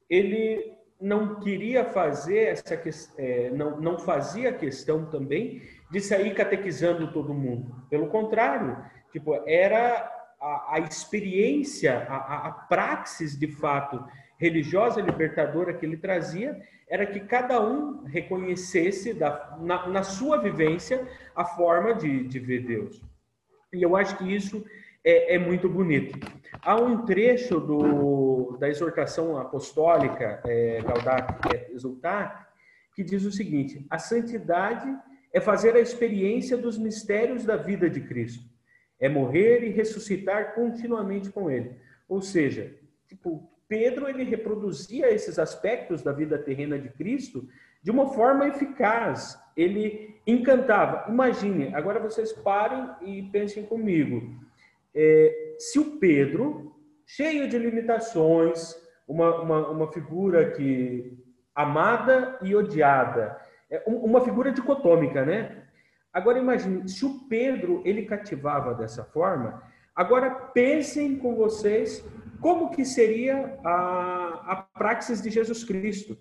Ele 0.09 0.78
não 1.01 1.41
queria 1.41 1.85
fazer 1.85 2.49
essa 2.49 2.75
é, 3.17 3.51
não, 3.51 3.81
não 3.81 3.99
fazia 3.99 4.53
questão 4.53 5.07
também 5.07 5.63
de 5.91 6.01
sair 6.01 6.35
catequizando 6.35 7.13
todo 7.13 7.33
mundo. 7.33 7.75
Pelo 7.89 8.09
contrário, 8.09 8.77
tipo, 9.13 9.35
era 9.47 10.11
a, 10.41 10.75
a 10.75 10.79
experiência, 10.81 12.07
a, 12.09 12.49
a 12.49 12.53
praxis 12.53 13.39
de 13.39 13.47
fato 13.47 14.05
religiosa 14.39 15.01
libertadora 15.01 15.75
que 15.75 15.85
ele 15.85 15.97
trazia 15.97 16.61
era 16.89 17.05
que 17.05 17.21
cada 17.21 17.61
um 17.61 18.05
reconhecesse 18.05 19.13
da, 19.13 19.57
na, 19.61 19.87
na 19.89 20.03
sua 20.03 20.39
vivência 20.39 21.07
a 21.35 21.45
forma 21.45 21.95
de, 21.95 22.25
de 22.25 22.39
ver 22.39 22.65
Deus. 22.65 23.03
E 23.73 23.83
eu 23.83 23.95
acho 23.97 24.17
que 24.17 24.35
isso 24.35 24.65
é, 25.05 25.35
é 25.35 25.39
muito 25.39 25.69
bonito. 25.69 26.19
Há 26.63 26.77
um 26.77 27.05
trecho 27.05 27.61
do, 27.61 28.57
da 28.59 28.69
exortação 28.69 29.37
apostólica 29.39 30.41
é, 30.45 30.81
Gaudate 30.83 31.55
et 31.55 31.73
Exultate 31.73 32.49
que 32.95 33.05
diz 33.05 33.25
o 33.25 33.31
seguinte: 33.31 33.87
a 33.89 33.99
santidade 33.99 34.93
é 35.33 35.41
fazer 35.41 35.77
a 35.77 35.81
experiência 35.81 36.57
dos 36.57 36.77
mistérios 36.77 37.45
da 37.45 37.57
vida 37.57 37.89
de 37.89 38.01
Cristo, 38.01 38.43
é 38.99 39.09
morrer 39.09 39.63
e 39.63 39.71
ressuscitar 39.71 40.55
continuamente 40.55 41.31
com 41.31 41.51
Ele. 41.51 41.77
Ou 42.09 42.21
seja, 42.21 42.75
tipo, 43.07 43.49
Pedro 43.69 44.09
ele 44.09 44.25
reproduzia 44.25 45.13
esses 45.13 45.39
aspectos 45.39 46.03
da 46.03 46.11
vida 46.11 46.39
terrena 46.39 46.79
de 46.79 46.89
Cristo 46.89 47.47
de 47.83 47.91
uma 47.91 48.07
forma 48.15 48.49
eficaz. 48.49 49.39
Ele 49.57 50.21
encantava. 50.27 51.09
Imagine, 51.11 51.75
agora 51.75 52.01
vocês 52.01 52.33
parem 52.33 52.89
e 53.03 53.23
pensem 53.31 53.65
comigo. 53.65 54.35
É, 54.95 55.57
se 55.59 55.79
o 55.79 55.99
Pedro, 55.99 56.75
cheio 57.07 57.49
de 57.49 57.59
limitações, 57.59 58.75
uma, 59.07 59.41
uma, 59.41 59.69
uma 59.71 59.93
figura 59.93 60.51
que 60.51 61.17
amada 61.55 62.39
e 62.43 62.55
odiada, 62.55 63.37
é 63.71 63.83
uma 63.87 64.21
figura 64.21 64.53
dicotômica, 64.53 65.25
né? 65.25 65.65
Agora 66.13 66.39
imagine, 66.39 66.89
se 66.89 67.05
o 67.05 67.29
Pedro 67.29 67.83
ele 67.85 68.07
cativava 68.07 68.75
dessa 68.75 69.05
forma, 69.05 69.63
agora 69.95 70.31
pensem 70.31 71.17
com 71.17 71.35
vocês 71.35 72.05
como 72.41 72.71
que 72.71 72.85
seria 72.85 73.59
a, 73.65 74.53
a 74.53 74.57
praxis 74.79 75.21
de 75.21 75.31
Jesus 75.31 75.65
Cristo. 75.65 76.17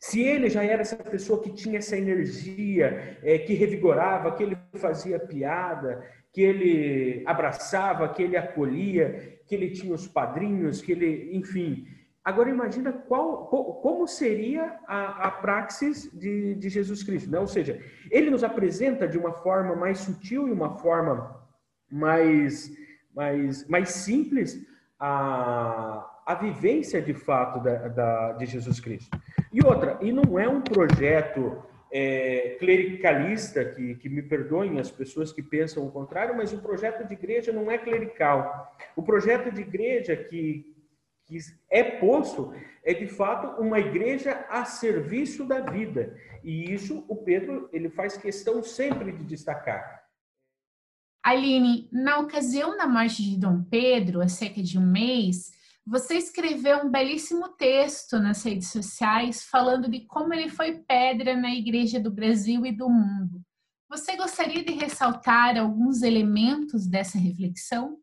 Se 0.00 0.22
ele 0.22 0.48
já 0.48 0.62
era 0.62 0.80
essa 0.82 0.96
pessoa 0.96 1.42
que 1.42 1.52
tinha 1.52 1.78
essa 1.78 1.96
energia, 1.96 3.18
é, 3.22 3.38
que 3.38 3.54
revigorava, 3.54 4.32
que 4.32 4.44
ele 4.44 4.56
fazia 4.76 5.18
piada, 5.18 6.04
que 6.32 6.42
ele 6.42 7.22
abraçava, 7.26 8.08
que 8.08 8.22
ele 8.22 8.36
acolhia, 8.36 9.40
que 9.46 9.54
ele 9.54 9.70
tinha 9.70 9.94
os 9.94 10.06
padrinhos, 10.06 10.82
que 10.82 10.92
ele, 10.92 11.30
enfim. 11.36 11.86
Agora 12.24 12.50
imagina 12.50 12.92
qual, 12.92 13.46
como 13.46 14.06
seria 14.06 14.78
a, 14.86 15.28
a 15.28 15.30
praxis 15.30 16.10
de, 16.12 16.54
de 16.56 16.68
Jesus 16.68 17.02
Cristo, 17.02 17.30
né? 17.30 17.38
Ou 17.38 17.46
seja, 17.46 17.80
ele 18.10 18.30
nos 18.30 18.44
apresenta 18.44 19.08
de 19.08 19.16
uma 19.16 19.32
forma 19.32 19.74
mais 19.74 19.98
sutil 19.98 20.46
e 20.46 20.52
uma 20.52 20.76
forma 20.78 21.42
mais, 21.90 22.70
mais, 23.14 23.66
mais 23.66 23.88
simples 23.88 24.62
a, 25.00 26.06
a 26.26 26.34
vivência 26.34 27.00
de 27.00 27.14
fato 27.14 27.60
da, 27.60 27.88
da, 27.88 28.32
de 28.32 28.44
Jesus 28.44 28.78
Cristo. 28.80 29.18
E 29.50 29.64
outra, 29.64 29.98
e 30.02 30.12
não 30.12 30.38
é 30.38 30.46
um 30.46 30.60
projeto 30.60 31.62
é, 31.90 32.56
clericalista, 32.58 33.64
que, 33.64 33.94
que 33.96 34.08
me 34.08 34.22
perdoem 34.22 34.78
as 34.78 34.90
pessoas 34.90 35.32
que 35.32 35.42
pensam 35.42 35.86
o 35.86 35.90
contrário, 35.90 36.36
mas 36.36 36.52
o 36.52 36.60
projeto 36.60 37.06
de 37.06 37.14
igreja 37.14 37.52
não 37.52 37.70
é 37.70 37.78
clerical. 37.78 38.76
O 38.94 39.02
projeto 39.02 39.50
de 39.50 39.62
igreja 39.62 40.16
que, 40.16 40.74
que 41.26 41.38
é 41.70 41.82
posto 41.82 42.52
é 42.84 42.92
de 42.94 43.06
fato 43.06 43.60
uma 43.60 43.78
igreja 43.78 44.46
a 44.48 44.64
serviço 44.64 45.46
da 45.46 45.60
vida. 45.60 46.16
E 46.44 46.72
isso 46.72 47.04
o 47.08 47.16
Pedro 47.16 47.68
ele 47.72 47.88
faz 47.88 48.16
questão 48.16 48.62
sempre 48.62 49.12
de 49.12 49.24
destacar. 49.24 49.98
Aline, 51.22 51.88
na 51.92 52.20
ocasião 52.20 52.76
da 52.76 52.86
morte 52.86 53.22
de 53.22 53.36
Dom 53.36 53.62
Pedro, 53.62 54.20
há 54.22 54.28
cerca 54.28 54.62
de 54.62 54.78
um 54.78 54.86
mês, 54.86 55.52
você 55.88 56.16
escreveu 56.16 56.84
um 56.84 56.90
belíssimo 56.90 57.48
texto 57.50 58.18
nas 58.18 58.42
redes 58.42 58.70
sociais 58.70 59.42
falando 59.44 59.88
de 59.88 60.04
como 60.06 60.34
ele 60.34 60.50
foi 60.50 60.80
pedra 60.80 61.34
na 61.34 61.50
Igreja 61.50 61.98
do 61.98 62.10
Brasil 62.10 62.66
e 62.66 62.72
do 62.72 62.90
mundo. 62.90 63.40
Você 63.88 64.14
gostaria 64.16 64.62
de 64.62 64.72
ressaltar 64.72 65.56
alguns 65.56 66.02
elementos 66.02 66.86
dessa 66.86 67.16
reflexão? 67.16 67.98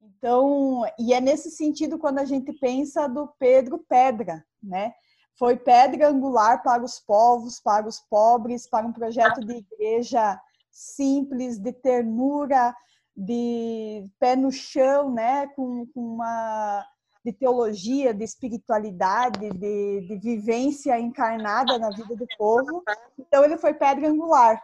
Então, 0.00 0.82
e 0.98 1.12
é 1.12 1.20
nesse 1.20 1.50
sentido 1.50 1.98
quando 1.98 2.20
a 2.20 2.24
gente 2.24 2.50
pensa 2.54 3.06
do 3.06 3.28
Pedro 3.38 3.84
Pedra, 3.86 4.42
né? 4.62 4.94
Foi 5.38 5.58
pedra 5.58 6.08
angular 6.08 6.62
para 6.62 6.82
os 6.82 6.98
povos, 6.98 7.60
para 7.60 7.86
os 7.86 8.00
pobres, 8.00 8.66
para 8.66 8.86
um 8.86 8.92
projeto 8.92 9.40
de 9.40 9.56
igreja 9.56 10.40
simples, 10.70 11.58
de 11.58 11.74
ternura, 11.74 12.74
de 13.16 14.08
pé 14.18 14.36
no 14.36 14.52
chão, 14.52 15.12
né? 15.12 15.46
com, 15.48 15.86
com 15.86 16.00
uma 16.00 16.84
de 17.24 17.32
teologia, 17.32 18.14
de 18.14 18.22
espiritualidade, 18.22 19.50
de, 19.50 20.00
de, 20.06 20.16
vivência 20.16 20.96
encarnada 21.00 21.76
na 21.76 21.90
vida 21.90 22.14
do 22.14 22.26
povo. 22.38 22.84
Então, 23.18 23.44
ele 23.44 23.56
foi 23.56 23.74
pedra 23.74 24.08
angular. 24.08 24.62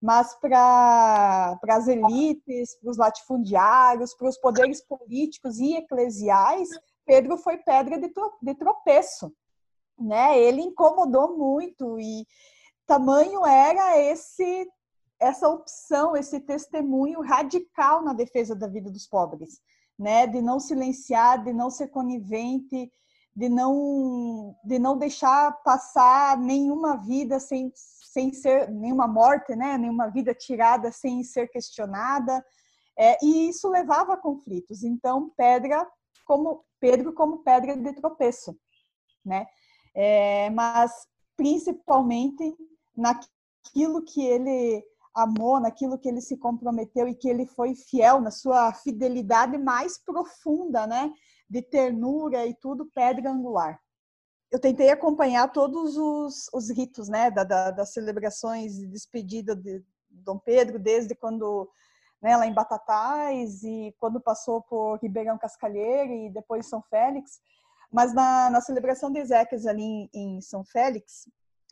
Mas 0.00 0.38
para 0.38 1.58
as 1.68 1.88
elites, 1.88 2.76
para 2.80 2.90
os 2.90 2.96
latifundiários, 2.96 4.14
para 4.14 4.28
os 4.28 4.38
poderes 4.38 4.80
políticos 4.86 5.58
e 5.58 5.74
eclesiais, 5.74 6.68
Pedro 7.04 7.36
foi 7.36 7.56
pedra 7.58 7.98
de, 7.98 8.12
de 8.42 8.54
tropeço. 8.54 9.32
Né? 9.98 10.38
Ele 10.38 10.60
incomodou 10.60 11.36
muito 11.36 11.98
e 11.98 12.24
tamanho 12.86 13.44
era 13.44 13.98
esse 13.98 14.68
essa 15.20 15.48
opção, 15.48 16.16
esse 16.16 16.40
testemunho 16.40 17.20
radical 17.20 18.02
na 18.02 18.12
defesa 18.12 18.54
da 18.54 18.66
vida 18.66 18.90
dos 18.90 19.06
pobres, 19.06 19.60
né? 19.98 20.26
De 20.26 20.42
não 20.42 20.60
silenciar, 20.60 21.42
de 21.42 21.52
não 21.52 21.70
ser 21.70 21.88
conivente, 21.88 22.90
de 23.34 23.48
não 23.48 24.56
de 24.64 24.78
não 24.78 24.96
deixar 24.96 25.52
passar 25.62 26.38
nenhuma 26.38 26.96
vida 26.96 27.38
sem 27.40 27.72
sem 27.74 28.32
ser 28.32 28.70
nenhuma 28.70 29.06
morte, 29.06 29.54
né? 29.54 29.76
Nenhuma 29.76 30.08
vida 30.08 30.34
tirada 30.34 30.90
sem 30.90 31.22
ser 31.22 31.48
questionada. 31.48 32.44
É, 32.98 33.18
e 33.22 33.50
isso 33.50 33.68
levava 33.68 34.14
a 34.14 34.16
conflitos. 34.16 34.82
Então, 34.82 35.30
pedra 35.36 35.86
como 36.24 36.64
Pedro 36.80 37.12
como 37.12 37.38
pedra 37.38 37.76
de 37.76 37.92
tropeço, 37.94 38.56
né? 39.24 39.46
É, 39.94 40.50
mas 40.50 40.92
principalmente 41.36 42.56
naquilo 42.96 44.02
que 44.02 44.24
ele 44.24 44.84
amou, 45.16 45.58
naquilo 45.58 45.98
que 45.98 46.08
ele 46.08 46.20
se 46.20 46.36
comprometeu 46.36 47.08
e 47.08 47.14
que 47.14 47.28
ele 47.28 47.46
foi 47.46 47.74
fiel 47.74 48.20
na 48.20 48.30
sua 48.30 48.72
fidelidade 48.74 49.56
mais 49.56 49.98
profunda, 49.98 50.86
né? 50.86 51.10
De 51.48 51.62
ternura 51.62 52.46
e 52.46 52.54
tudo, 52.54 52.90
pedra 52.94 53.30
angular. 53.30 53.80
Eu 54.52 54.60
tentei 54.60 54.90
acompanhar 54.90 55.50
todos 55.50 55.96
os, 55.96 56.50
os 56.52 56.70
ritos, 56.70 57.08
né? 57.08 57.30
Da, 57.30 57.44
da, 57.44 57.70
das 57.70 57.92
celebrações 57.94 58.76
de 58.76 58.86
despedida 58.86 59.56
de 59.56 59.82
Dom 60.10 60.38
Pedro, 60.38 60.78
desde 60.78 61.14
quando 61.14 61.68
né, 62.20 62.36
lá 62.36 62.46
em 62.46 62.54
Batatais 62.54 63.62
e 63.62 63.94
quando 63.98 64.20
passou 64.20 64.62
por 64.62 64.98
Ribeirão 64.98 65.38
Cascalheiro 65.38 66.12
e 66.12 66.30
depois 66.30 66.68
São 66.68 66.82
Félix. 66.82 67.40
Mas 67.90 68.12
na, 68.12 68.50
na 68.50 68.60
celebração 68.60 69.10
de 69.10 69.20
Ezequias 69.20 69.66
ali 69.66 69.82
em, 69.82 70.10
em 70.12 70.40
São 70.40 70.64
Félix, 70.64 71.28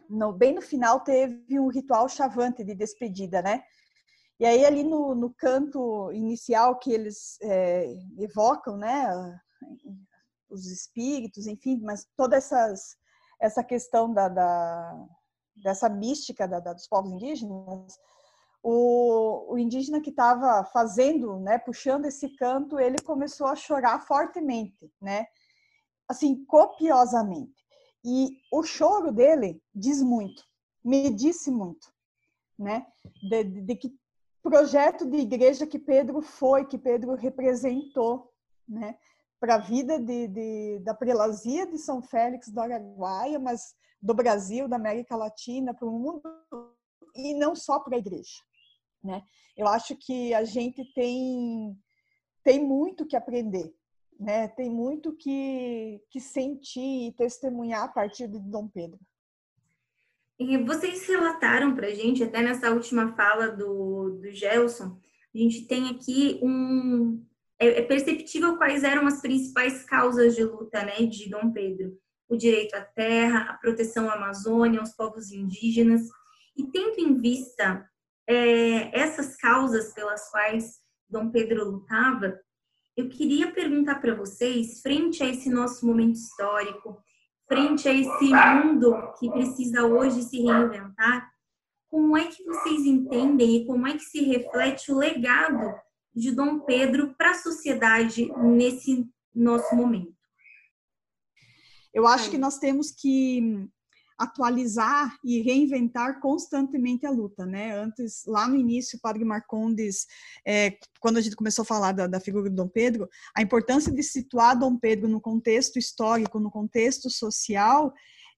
no, 0.09 0.33
bem 0.33 0.55
no 0.55 0.63
final 0.63 1.01
teve 1.01 1.59
um 1.59 1.69
ritual 1.69 2.09
chavante 2.09 2.65
de 2.65 2.75
despedida, 2.75 3.43
né? 3.43 3.65
E 4.39 4.45
aí 4.45 4.65
ali 4.65 4.83
no, 4.83 5.15
no 5.15 5.33
canto 5.33 6.11
inicial 6.13 6.79
que 6.79 6.93
eles 6.93 7.39
é, 7.41 7.87
evocam, 8.19 8.77
né, 8.77 9.09
os 10.51 10.67
espíritos, 10.67 11.47
enfim, 11.47 11.81
mas 11.83 12.07
toda 12.17 12.37
essas, 12.37 12.97
essa 13.41 13.63
questão 13.63 14.13
da, 14.13 14.29
da 14.29 15.07
dessa 15.57 15.89
mística 15.89 16.49
da, 16.49 16.59
da, 16.59 16.73
dos 16.73 16.89
povos 16.89 17.13
indígenas, 17.13 17.97
o, 18.63 19.53
o 19.53 19.59
indígena 19.59 20.01
que 20.01 20.11
estava 20.11 20.65
fazendo, 20.65 21.39
né, 21.39 21.59
puxando 21.59 22.07
esse 22.07 22.35
canto, 22.37 22.81
ele 22.81 22.99
começou 22.99 23.47
a 23.47 23.55
chorar 23.55 24.01
fortemente, 24.01 24.91
né, 25.01 25.27
assim 26.09 26.45
copiosamente. 26.47 27.64
E 28.05 28.39
o 28.53 28.63
choro 28.63 29.11
dele 29.11 29.63
diz 29.75 30.03
muito, 30.03 30.45
me 30.85 31.11
disse 31.11 31.51
muito, 31.51 31.93
né? 32.59 32.87
De, 33.23 33.45
de, 33.45 33.61
de, 33.63 33.77
que 33.77 33.99
projeto 34.43 35.07
de 35.07 35.17
igreja 35.17 35.67
que 35.67 35.79
Pedro 35.79 36.21
foi, 36.21 36.67
que 36.67 36.77
Pedro 36.77 37.15
representou, 37.15 38.31
né? 38.69 38.99
Para 39.41 39.55
a 39.55 39.59
vida 39.59 39.99
de, 39.99 40.29
de, 40.29 40.79
da 40.81 40.95
prelazia 40.95 41.67
de 41.67 41.79
São 41.79 42.03
Félix 42.03 42.49
do 42.51 42.61
Araguaia, 42.61 43.39
mas 43.39 43.75
do 44.01 44.13
Brasil, 44.13 44.69
da 44.69 44.77
América 44.77 45.17
Latina, 45.17 45.73
para 45.73 45.89
o 45.89 45.99
mundo 45.99 46.23
e 47.15 47.33
não 47.35 47.55
só 47.55 47.81
para 47.81 47.97
a 47.97 47.99
igreja, 47.99 48.43
né? 49.03 49.23
Eu 49.57 49.67
acho 49.67 49.97
que 49.97 50.35
a 50.35 50.45
gente 50.45 50.85
tem 50.93 51.79
tem 52.43 52.63
muito 52.63 53.07
que 53.07 53.17
aprender, 53.17 53.75
né? 54.19 54.49
Tem 54.49 54.71
muito 54.71 55.13
que, 55.13 56.01
que 56.11 56.21
sentir 56.21 57.09
e 57.09 57.13
testemunhar 57.13 57.85
a 57.85 57.89
partir 57.89 58.29
de 58.29 58.39
Dom 58.39 58.69
Pedro. 58.69 58.99
E 60.39 60.59
vocês 60.59 61.07
relataram 61.07 61.75
para 61.75 61.87
a 61.87 61.95
gente, 61.95 62.23
até 62.23 62.43
nessa 62.43 62.71
última 62.71 63.15
fala 63.15 63.49
do, 63.49 64.19
do 64.21 64.31
Gelson, 64.33 64.99
a 65.35 65.39
gente 65.39 65.67
tem 65.67 65.89
aqui 65.91 66.41
um. 66.43 67.25
É, 67.59 67.81
é 67.81 67.83
perceptível 67.83 68.57
quais 68.57 68.83
eram 68.83 69.07
as 69.07 69.21
principais 69.21 69.85
causas 69.85 70.35
de 70.35 70.43
luta 70.43 70.85
né, 70.85 71.07
de 71.07 71.31
Dom 71.31 71.53
Pedro: 71.53 71.97
o 72.29 72.37
direito 72.37 72.75
à 72.75 72.81
terra, 72.81 73.51
a 73.51 73.55
proteção 73.55 74.09
à 74.09 74.15
Amazônia, 74.15 74.81
aos 74.81 74.91
povos 74.91 75.31
indígenas. 75.31 76.03
E 76.57 76.65
tendo 76.71 76.99
em 76.99 77.21
vista 77.21 77.89
é, 78.29 78.99
essas 78.99 79.37
causas 79.37 79.93
pelas 79.93 80.31
quais 80.31 80.81
Dom 81.09 81.31
Pedro 81.31 81.65
lutava, 81.65 82.39
eu 82.97 83.09
queria 83.09 83.51
perguntar 83.53 83.97
para 83.97 84.15
vocês, 84.15 84.81
frente 84.81 85.23
a 85.23 85.27
esse 85.27 85.51
nosso 85.51 85.87
momento 85.87 86.15
histórico, 86.15 86.97
frente 87.49 87.89
a 87.89 87.93
esse 87.93 88.25
mundo 88.25 89.13
que 89.19 89.31
precisa 89.31 89.85
hoje 89.85 90.23
se 90.23 90.41
reinventar, 90.41 91.31
como 91.89 92.17
é 92.17 92.27
que 92.27 92.43
vocês 92.45 92.85
entendem 92.85 93.57
e 93.57 93.67
como 93.67 93.87
é 93.87 93.95
que 93.95 94.05
se 94.05 94.21
reflete 94.25 94.93
o 94.93 94.99
legado 94.99 95.75
de 96.15 96.33
Dom 96.33 96.61
Pedro 96.61 97.15
para 97.17 97.33
a 97.33 97.39
sociedade 97.39 98.33
nesse 98.39 99.09
nosso 99.35 99.75
momento? 99.75 100.15
Eu 101.93 102.07
acho 102.07 102.31
que 102.31 102.39
nós 102.39 102.59
temos 102.59 102.91
que 102.91 103.69
atualizar 104.19 105.17
e 105.25 105.41
reinventar 105.43 106.21
constantemente 106.21 107.05
a 107.05 107.11
luta, 107.11 107.45
né? 107.45 107.77
Antes, 107.77 108.25
lá 108.27 108.47
no 108.47 108.57
início, 108.57 108.97
o 108.97 109.01
Padre 109.01 109.25
Marcondes, 109.25 110.07
é, 110.47 110.79
quando 111.01 111.17
a 111.17 111.21
gente 111.21 111.37
começou 111.37 111.63
a 111.63 111.67
falar 111.67 111.93
da, 111.93 112.07
da, 112.07 112.21
figura 112.21 112.49
de 112.49 112.55
Dom 112.55 112.69
Pedro, 112.69 113.09
a 113.37 113.43
importância 113.43 113.93
de 113.93 114.03
situar 114.03 114.59
Dom 114.59 114.79
Pedro 114.79 115.09
no 115.09 115.21
contexto 115.21 115.79
histórico, 115.79 116.39
no 116.39 116.51
contexto 116.51 117.11
social, 117.11 117.93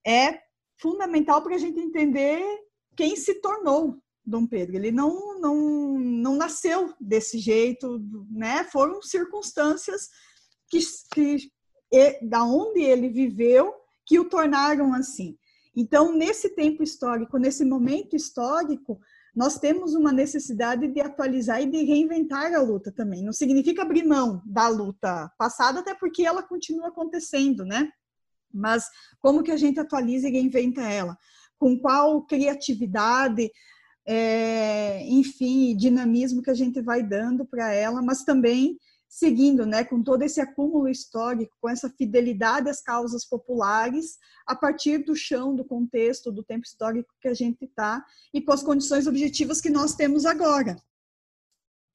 é 0.05 0.39
fundamental 0.79 1.41
para 1.41 1.55
a 1.55 1.59
gente 1.59 1.79
entender 1.79 2.41
quem 2.95 3.15
se 3.15 3.35
tornou 3.35 4.01
Dom 4.25 4.45
Pedro. 4.47 4.75
Ele 4.75 4.91
não, 4.91 5.39
não, 5.39 5.99
não 5.99 6.35
nasceu 6.35 6.93
desse 6.99 7.37
jeito, 7.37 7.99
né? 8.29 8.63
Foram 8.65 9.01
circunstâncias 9.01 10.09
que, 10.69 10.79
que 11.13 11.49
da 12.23 12.43
onde 12.43 12.81
ele 12.81 13.09
viveu 13.09 13.73
que 14.05 14.19
o 14.19 14.27
tornaram 14.27 14.93
assim. 14.93 15.37
Então, 15.79 16.11
nesse 16.11 16.49
tempo 16.55 16.81
histórico, 16.81 17.37
nesse 17.37 17.63
momento 17.63 18.15
histórico, 18.15 18.99
nós 19.35 19.59
temos 19.59 19.93
uma 19.93 20.11
necessidade 20.11 20.87
de 20.87 20.99
atualizar 20.99 21.61
e 21.61 21.69
de 21.69 21.83
reinventar 21.83 22.51
a 22.51 22.61
luta 22.63 22.91
também. 22.91 23.23
Não 23.23 23.31
significa 23.31 23.83
abrir 23.83 24.03
mão 24.03 24.41
da 24.43 24.67
luta 24.69 25.31
passada, 25.37 25.81
até 25.81 25.93
porque 25.93 26.25
ela 26.25 26.41
continua 26.41 26.87
acontecendo, 26.87 27.63
né? 27.63 27.91
Mas 28.51 28.85
como 29.19 29.43
que 29.43 29.51
a 29.51 29.55
gente 29.55 29.79
atualiza 29.79 30.27
e 30.27 30.31
reinventa 30.31 30.81
ela? 30.81 31.15
Com 31.59 31.77
qual 31.77 32.25
criatividade, 32.25 33.51
é, 34.03 35.07
enfim, 35.07 35.77
dinamismo 35.77 36.41
que 36.41 36.49
a 36.49 36.55
gente 36.55 36.81
vai 36.81 37.03
dando 37.03 37.45
para 37.45 37.71
ela, 37.71 38.01
mas 38.01 38.23
também 38.23 38.79
seguindo, 39.07 39.65
né, 39.65 39.83
com 39.83 40.03
todo 40.03 40.21
esse 40.21 40.41
acúmulo 40.41 40.87
histórico, 40.87 41.55
com 41.59 41.69
essa 41.69 41.89
fidelidade 41.89 42.69
às 42.69 42.81
causas 42.81 43.25
populares, 43.25 44.17
a 44.45 44.55
partir 44.55 44.99
do 44.99 45.15
chão, 45.15 45.55
do 45.55 45.63
contexto, 45.63 46.31
do 46.31 46.43
tempo 46.43 46.65
histórico 46.65 47.13
que 47.21 47.27
a 47.27 47.33
gente 47.33 47.65
está 47.65 48.03
e 48.33 48.41
com 48.41 48.51
as 48.51 48.63
condições 48.63 49.07
objetivas 49.07 49.61
que 49.61 49.69
nós 49.69 49.95
temos 49.95 50.25
agora. 50.25 50.77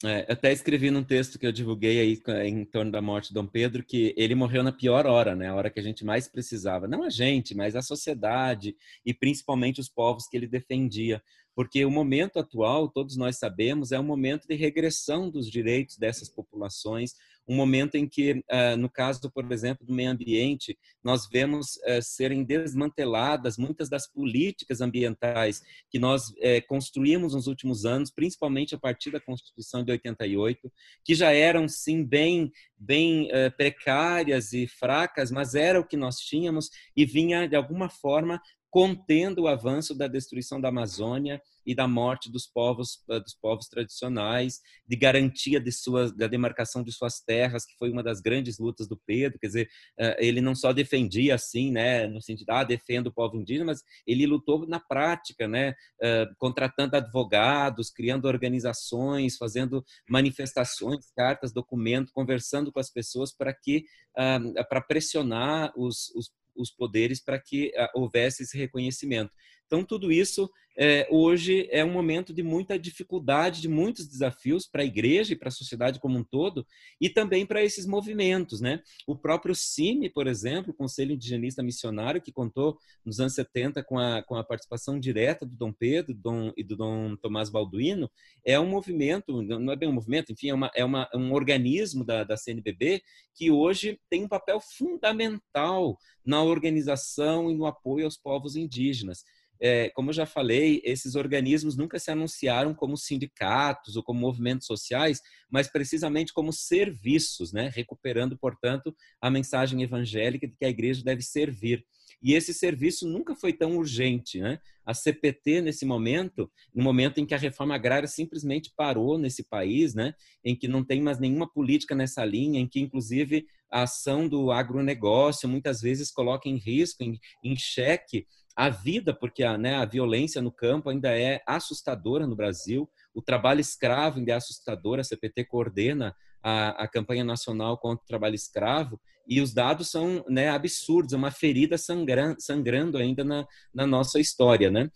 É, 0.04 0.26
até 0.32 0.52
escrevi 0.52 0.90
num 0.90 1.04
texto 1.04 1.38
que 1.38 1.46
eu 1.46 1.52
divulguei 1.52 2.00
aí 2.00 2.20
em 2.44 2.64
torno 2.64 2.90
da 2.90 3.00
morte 3.00 3.28
de 3.28 3.34
Dom 3.34 3.46
Pedro 3.46 3.84
que 3.84 4.12
ele 4.16 4.34
morreu 4.34 4.64
na 4.64 4.72
pior 4.72 5.06
hora, 5.06 5.36
né? 5.36 5.48
A 5.48 5.54
hora 5.54 5.70
que 5.70 5.78
a 5.78 5.82
gente 5.82 6.04
mais 6.04 6.26
precisava. 6.26 6.88
Não 6.88 7.04
a 7.04 7.10
gente, 7.10 7.54
mas 7.54 7.76
a 7.76 7.82
sociedade 7.82 8.74
e 9.06 9.14
principalmente 9.14 9.80
os 9.80 9.88
povos 9.88 10.26
que 10.26 10.36
ele 10.36 10.48
defendia 10.48 11.22
porque 11.54 11.84
o 11.84 11.90
momento 11.90 12.38
atual, 12.38 12.88
todos 12.88 13.16
nós 13.16 13.38
sabemos, 13.38 13.92
é 13.92 14.00
um 14.00 14.04
momento 14.04 14.46
de 14.46 14.54
regressão 14.54 15.30
dos 15.30 15.50
direitos 15.50 15.96
dessas 15.96 16.28
populações, 16.28 17.14
um 17.46 17.56
momento 17.56 17.96
em 17.96 18.08
que, 18.08 18.42
ah, 18.48 18.76
no 18.76 18.88
caso, 18.88 19.30
por 19.30 19.50
exemplo, 19.50 19.86
do 19.86 19.92
meio 19.92 20.10
ambiente, 20.10 20.78
nós 21.02 21.28
vemos 21.28 21.78
eh, 21.84 22.00
serem 22.00 22.44
desmanteladas 22.44 23.58
muitas 23.58 23.88
das 23.88 24.06
políticas 24.06 24.80
ambientais 24.80 25.60
que 25.90 25.98
nós 25.98 26.32
eh, 26.38 26.60
construímos 26.60 27.34
nos 27.34 27.48
últimos 27.48 27.84
anos, 27.84 28.10
principalmente 28.10 28.74
a 28.74 28.78
partir 28.78 29.10
da 29.10 29.20
Constituição 29.20 29.84
de 29.84 29.90
88, 29.90 30.72
que 31.04 31.14
já 31.14 31.32
eram, 31.32 31.66
sim, 31.68 32.04
bem, 32.04 32.52
bem 32.78 33.28
eh, 33.32 33.50
precárias 33.50 34.52
e 34.52 34.68
fracas, 34.68 35.30
mas 35.30 35.54
era 35.54 35.80
o 35.80 35.86
que 35.86 35.96
nós 35.96 36.18
tínhamos 36.18 36.70
e 36.96 37.04
vinha, 37.04 37.48
de 37.48 37.56
alguma 37.56 37.88
forma, 37.88 38.40
contendo 38.72 39.42
o 39.42 39.48
avanço 39.48 39.94
da 39.94 40.08
destruição 40.08 40.58
da 40.58 40.70
Amazônia 40.70 41.42
e 41.64 41.74
da 41.74 41.86
morte 41.86 42.32
dos 42.32 42.46
povos 42.46 43.04
eh, 43.10 43.20
dos 43.20 43.34
povos 43.34 43.68
tradicionais, 43.68 44.60
de 44.88 44.96
garantia 44.96 45.60
de 45.60 45.70
da 46.16 46.26
demarcação 46.26 46.82
de 46.82 46.90
suas 46.90 47.20
terras, 47.20 47.66
que 47.66 47.76
foi 47.76 47.90
uma 47.90 48.02
das 48.02 48.22
grandes 48.22 48.58
lutas 48.58 48.88
do 48.88 48.96
Pedro, 48.96 49.38
quer 49.38 49.46
dizer, 49.48 49.68
eh, 49.98 50.16
ele 50.26 50.40
não 50.40 50.54
só 50.54 50.72
defendia 50.72 51.34
assim, 51.34 51.70
né, 51.70 52.06
no 52.06 52.22
sentido 52.22 52.48
ah, 52.48 52.64
defendo 52.64 53.08
o 53.08 53.12
povo 53.12 53.36
indígena, 53.36 53.66
mas 53.66 53.82
ele 54.06 54.26
lutou 54.26 54.66
na 54.66 54.80
prática, 54.80 55.46
né, 55.46 55.74
eh, 56.00 56.26
contratando 56.38 56.96
advogados, 56.96 57.90
criando 57.90 58.24
organizações, 58.24 59.36
fazendo 59.36 59.84
manifestações, 60.08 61.12
cartas, 61.14 61.52
documentos, 61.52 62.10
conversando 62.10 62.72
com 62.72 62.80
as 62.80 62.90
pessoas 62.90 63.36
para 63.36 63.52
que 63.52 63.84
ah, 64.16 64.40
para 64.68 64.80
pressionar 64.80 65.72
os, 65.76 66.10
os 66.16 66.30
os 66.56 66.70
poderes 66.70 67.22
para 67.22 67.38
que 67.40 67.72
ah, 67.76 67.90
houvesse 67.94 68.42
esse 68.42 68.56
reconhecimento. 68.56 69.32
Então, 69.72 69.82
tudo 69.82 70.12
isso 70.12 70.50
é, 70.76 71.08
hoje 71.10 71.66
é 71.70 71.82
um 71.82 71.90
momento 71.90 72.34
de 72.34 72.42
muita 72.42 72.78
dificuldade, 72.78 73.62
de 73.62 73.68
muitos 73.68 74.06
desafios 74.06 74.66
para 74.66 74.82
a 74.82 74.84
igreja 74.84 75.32
e 75.32 75.36
para 75.36 75.48
a 75.48 75.50
sociedade 75.50 75.98
como 75.98 76.18
um 76.18 76.22
todo, 76.22 76.66
e 77.00 77.08
também 77.08 77.46
para 77.46 77.64
esses 77.64 77.86
movimentos. 77.86 78.60
Né? 78.60 78.82
O 79.06 79.16
próprio 79.16 79.54
CIMI, 79.54 80.10
por 80.10 80.26
exemplo, 80.26 80.72
o 80.72 80.74
Conselho 80.74 81.12
Indigenista 81.12 81.62
Missionário, 81.62 82.20
que 82.20 82.30
contou 82.30 82.76
nos 83.02 83.18
anos 83.18 83.32
70 83.32 83.82
com 83.82 83.98
a, 83.98 84.22
com 84.22 84.34
a 84.34 84.44
participação 84.44 85.00
direta 85.00 85.46
do 85.46 85.56
Dom 85.56 85.72
Pedro 85.72 86.12
Dom, 86.14 86.52
e 86.54 86.62
do 86.62 86.76
Dom 86.76 87.16
Tomás 87.16 87.48
Balduino, 87.48 88.10
é 88.44 88.60
um 88.60 88.66
movimento, 88.66 89.40
não 89.40 89.72
é 89.72 89.76
bem 89.76 89.88
um 89.88 89.94
movimento, 89.94 90.32
enfim, 90.32 90.50
é, 90.50 90.54
uma, 90.54 90.70
é 90.74 90.84
uma, 90.84 91.08
um 91.14 91.32
organismo 91.32 92.04
da, 92.04 92.24
da 92.24 92.36
CNBB 92.36 93.02
que 93.34 93.50
hoje 93.50 93.98
tem 94.10 94.24
um 94.24 94.28
papel 94.28 94.60
fundamental 94.60 95.96
na 96.22 96.42
organização 96.42 97.50
e 97.50 97.54
no 97.54 97.64
apoio 97.64 98.04
aos 98.04 98.18
povos 98.18 98.54
indígenas 98.54 99.24
é, 99.64 99.90
como 99.90 100.10
eu 100.10 100.14
já 100.14 100.26
falei, 100.26 100.82
esses 100.84 101.14
organismos 101.14 101.76
nunca 101.76 101.96
se 101.96 102.10
anunciaram 102.10 102.74
como 102.74 102.96
sindicatos 102.96 103.94
ou 103.94 104.02
como 104.02 104.18
movimentos 104.18 104.66
sociais, 104.66 105.22
mas 105.48 105.68
precisamente 105.68 106.32
como 106.32 106.52
serviços, 106.52 107.52
né? 107.52 107.70
recuperando, 107.72 108.36
portanto, 108.36 108.92
a 109.20 109.30
mensagem 109.30 109.80
evangélica 109.80 110.48
de 110.48 110.56
que 110.56 110.64
a 110.64 110.68
igreja 110.68 111.04
deve 111.04 111.22
servir. 111.22 111.86
E 112.20 112.34
esse 112.34 112.52
serviço 112.52 113.06
nunca 113.06 113.36
foi 113.36 113.52
tão 113.52 113.76
urgente. 113.76 114.40
Né? 114.40 114.58
A 114.84 114.92
CPT, 114.94 115.60
nesse 115.60 115.86
momento, 115.86 116.50
no 116.74 116.82
momento 116.82 117.18
em 117.18 117.26
que 117.26 117.34
a 117.34 117.38
reforma 117.38 117.76
agrária 117.76 118.08
simplesmente 118.08 118.72
parou 118.76 119.16
nesse 119.16 119.44
país, 119.44 119.94
né? 119.94 120.12
em 120.44 120.56
que 120.56 120.66
não 120.66 120.82
tem 120.82 121.00
mais 121.00 121.20
nenhuma 121.20 121.48
política 121.48 121.94
nessa 121.94 122.24
linha, 122.24 122.58
em 122.58 122.66
que, 122.66 122.80
inclusive, 122.80 123.46
a 123.70 123.82
ação 123.82 124.28
do 124.28 124.50
agronegócio 124.50 125.48
muitas 125.48 125.80
vezes 125.80 126.10
coloca 126.10 126.48
em 126.48 126.56
risco, 126.56 127.04
em, 127.04 127.18
em 127.44 127.56
xeque, 127.56 128.26
a 128.54 128.68
vida, 128.68 129.14
porque 129.14 129.42
a, 129.42 129.56
né, 129.56 129.76
a 129.76 129.84
violência 129.84 130.42
no 130.42 130.52
campo 130.52 130.90
ainda 130.90 131.16
é 131.16 131.42
assustadora 131.46 132.26
no 132.26 132.36
Brasil, 132.36 132.88
o 133.14 133.22
trabalho 133.22 133.60
escravo 133.60 134.18
ainda 134.18 134.32
é 134.32 134.34
assustador, 134.34 134.98
a 134.98 135.04
CPT 135.04 135.44
coordena 135.44 136.14
a, 136.42 136.84
a 136.84 136.88
campanha 136.88 137.24
nacional 137.24 137.78
contra 137.78 138.04
o 138.04 138.06
trabalho 138.06 138.34
escravo, 138.34 139.00
e 139.26 139.40
os 139.40 139.54
dados 139.54 139.90
são 139.90 140.24
né, 140.28 140.48
absurdos, 140.48 141.12
é 141.12 141.16
uma 141.16 141.30
ferida 141.30 141.78
sangrando, 141.78 142.40
sangrando 142.40 142.98
ainda 142.98 143.22
na, 143.22 143.46
na, 143.72 143.86
nossa 143.86 144.18
história, 144.18 144.70
né? 144.70 144.90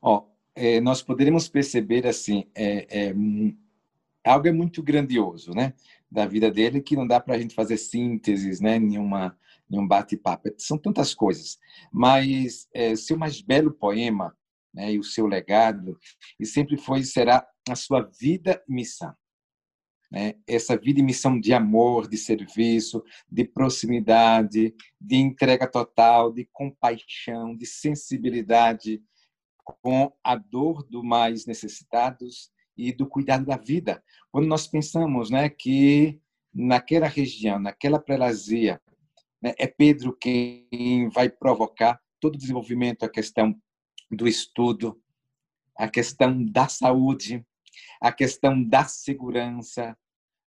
Ó, 0.00 0.26
é, 0.54 0.80
nós 0.80 1.02
poderíamos 1.02 1.48
perceber 1.48 2.06
assim, 2.06 2.48
é, 2.54 3.08
é, 3.08 3.14
algo 4.24 4.46
é 4.46 4.52
muito 4.52 4.82
grandioso, 4.82 5.52
né, 5.52 5.74
da 6.10 6.24
vida 6.24 6.50
dele 6.50 6.80
que 6.80 6.96
não 6.96 7.06
dá 7.06 7.18
para 7.18 7.34
a 7.34 7.38
gente 7.38 7.54
fazer 7.54 7.76
sínteses, 7.76 8.60
né, 8.60 8.78
nenhuma 8.78 9.36
em 9.70 9.78
um 9.78 9.86
bate-papo. 9.86 10.48
São 10.58 10.78
tantas 10.78 11.14
coisas. 11.14 11.58
Mas 11.92 12.68
é, 12.72 12.96
seu 12.96 13.16
mais 13.16 13.40
belo 13.40 13.72
poema 13.72 14.36
né, 14.72 14.92
e 14.92 14.98
o 14.98 15.04
seu 15.04 15.26
legado, 15.26 15.98
e 16.38 16.46
sempre 16.46 16.76
foi 16.76 17.00
e 17.00 17.04
será 17.04 17.46
a 17.68 17.74
sua 17.74 18.02
vida 18.20 18.62
e 18.68 18.72
missão. 18.72 19.14
Né? 20.10 20.34
Essa 20.46 20.76
vida 20.76 21.00
e 21.00 21.02
missão 21.02 21.38
de 21.38 21.52
amor, 21.52 22.08
de 22.08 22.16
serviço, 22.16 23.02
de 23.30 23.44
proximidade, 23.44 24.74
de 25.00 25.16
entrega 25.16 25.66
total, 25.70 26.32
de 26.32 26.48
compaixão, 26.52 27.56
de 27.56 27.66
sensibilidade 27.66 29.02
com 29.82 30.10
a 30.24 30.34
dor 30.34 30.82
dos 30.88 31.04
mais 31.04 31.44
necessitados 31.44 32.50
e 32.76 32.92
do 32.92 33.06
cuidado 33.06 33.44
da 33.44 33.56
vida. 33.56 34.02
Quando 34.30 34.46
nós 34.46 34.66
pensamos 34.66 35.30
né, 35.30 35.48
que 35.50 36.18
naquela 36.54 37.06
região, 37.06 37.58
naquela 37.58 37.98
prelazia, 37.98 38.80
né, 39.42 39.54
é 39.58 39.66
Pedro 39.66 40.16
quem 40.16 41.08
vai 41.10 41.28
provocar 41.28 42.00
todo 42.20 42.34
o 42.34 42.38
desenvolvimento, 42.38 43.04
a 43.04 43.08
questão 43.08 43.54
do 44.10 44.26
estudo, 44.26 45.00
a 45.76 45.88
questão 45.88 46.44
da 46.44 46.68
saúde, 46.68 47.44
a 48.00 48.12
questão 48.12 48.62
da 48.62 48.84
segurança. 48.84 49.96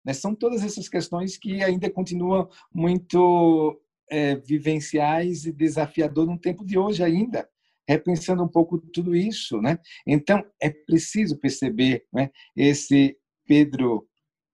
Né? 0.04 0.12
São 0.12 0.34
todas 0.34 0.62
essas 0.62 0.88
questões 0.88 1.36
que 1.38 1.62
ainda 1.62 1.90
continuam 1.90 2.48
muito 2.72 3.80
é, 4.10 4.36
vivenciais 4.36 5.46
e 5.46 5.52
desafiador 5.52 6.26
no 6.26 6.38
tempo 6.38 6.64
de 6.64 6.78
hoje 6.78 7.02
ainda, 7.02 7.48
repensando 7.88 8.42
um 8.42 8.48
pouco 8.48 8.78
tudo 8.78 9.16
isso. 9.16 9.60
Né? 9.60 9.78
Então, 10.06 10.44
é 10.60 10.70
preciso 10.70 11.38
perceber 11.38 12.04
né, 12.12 12.30
esse 12.54 13.16
Pedro 13.46 14.06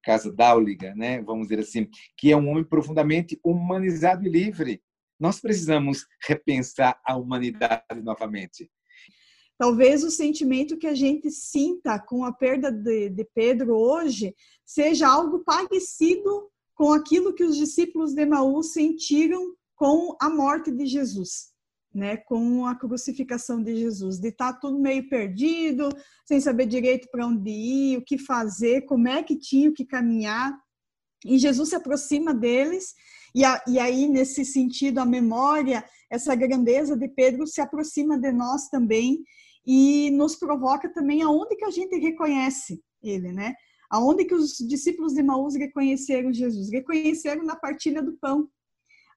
Casa 0.08 0.32
Dáuliga, 0.32 0.94
né, 0.94 1.20
vamos 1.20 1.48
dizer 1.48 1.60
assim, 1.60 1.86
que 2.16 2.32
é 2.32 2.36
um 2.36 2.48
homem 2.48 2.64
profundamente 2.64 3.38
humanizado 3.44 4.26
e 4.26 4.30
livre. 4.30 4.82
Nós 5.20 5.38
precisamos 5.38 6.06
repensar 6.26 6.98
a 7.04 7.14
humanidade 7.14 8.00
novamente. 8.02 8.70
Talvez 9.58 10.02
o 10.02 10.10
sentimento 10.10 10.78
que 10.78 10.86
a 10.86 10.94
gente 10.94 11.30
sinta 11.30 11.98
com 11.98 12.24
a 12.24 12.32
perda 12.32 12.72
de, 12.72 13.10
de 13.10 13.28
Pedro 13.34 13.76
hoje 13.76 14.34
seja 14.64 15.06
algo 15.06 15.40
parecido 15.40 16.48
com 16.74 16.90
aquilo 16.90 17.34
que 17.34 17.44
os 17.44 17.58
discípulos 17.58 18.14
de 18.14 18.22
Emaús 18.22 18.72
sentiram 18.72 19.54
com 19.76 20.16
a 20.18 20.30
morte 20.30 20.70
de 20.70 20.86
Jesus, 20.86 21.52
né? 21.98 22.16
Com 22.16 22.64
a 22.64 22.74
crucificação 22.74 23.62
de 23.62 23.76
Jesus, 23.76 24.18
de 24.18 24.28
estar 24.28 24.54
tá 24.54 24.58
tudo 24.58 24.78
meio 24.78 25.08
perdido, 25.08 25.88
sem 26.24 26.40
saber 26.40 26.66
direito 26.66 27.08
para 27.11 27.26
onde 27.26 27.50
ir, 27.50 27.98
o 27.98 28.04
que 28.04 28.16
fazer, 28.16 28.82
como 28.82 29.08
é 29.08 29.22
que 29.22 29.37
tinha 29.37 29.72
que 29.72 29.84
caminhar. 29.84 30.56
E 31.24 31.38
Jesus 31.38 31.70
se 31.70 31.74
aproxima 31.74 32.32
deles, 32.32 32.94
e, 33.34 33.44
a, 33.44 33.62
e 33.66 33.78
aí, 33.78 34.08
nesse 34.08 34.44
sentido, 34.44 34.98
a 34.98 35.04
memória, 35.04 35.84
essa 36.11 36.34
grandeza 36.34 36.96
de 36.96 37.08
Pedro 37.08 37.46
se 37.46 37.61
aproxima 37.61 38.18
de 38.18 38.32
nós 38.32 38.68
também, 38.68 39.22
e 39.66 40.11
nos 40.12 40.34
provoca 40.37 40.90
também 40.90 41.20
aonde 41.22 41.54
que 41.54 41.64
a 41.64 41.70
gente 41.70 41.94
reconhece 41.98 42.82
ele, 43.02 43.32
né? 43.32 43.54
Aonde 43.90 44.24
que 44.24 44.34
os 44.34 44.56
discípulos 44.58 45.12
de 45.12 45.22
Maús 45.22 45.54
reconheceram 45.54 46.32
Jesus? 46.32 46.70
Reconheceram 46.70 47.44
na 47.44 47.56
partilha 47.56 48.02
do 48.02 48.16
pão. 48.18 48.48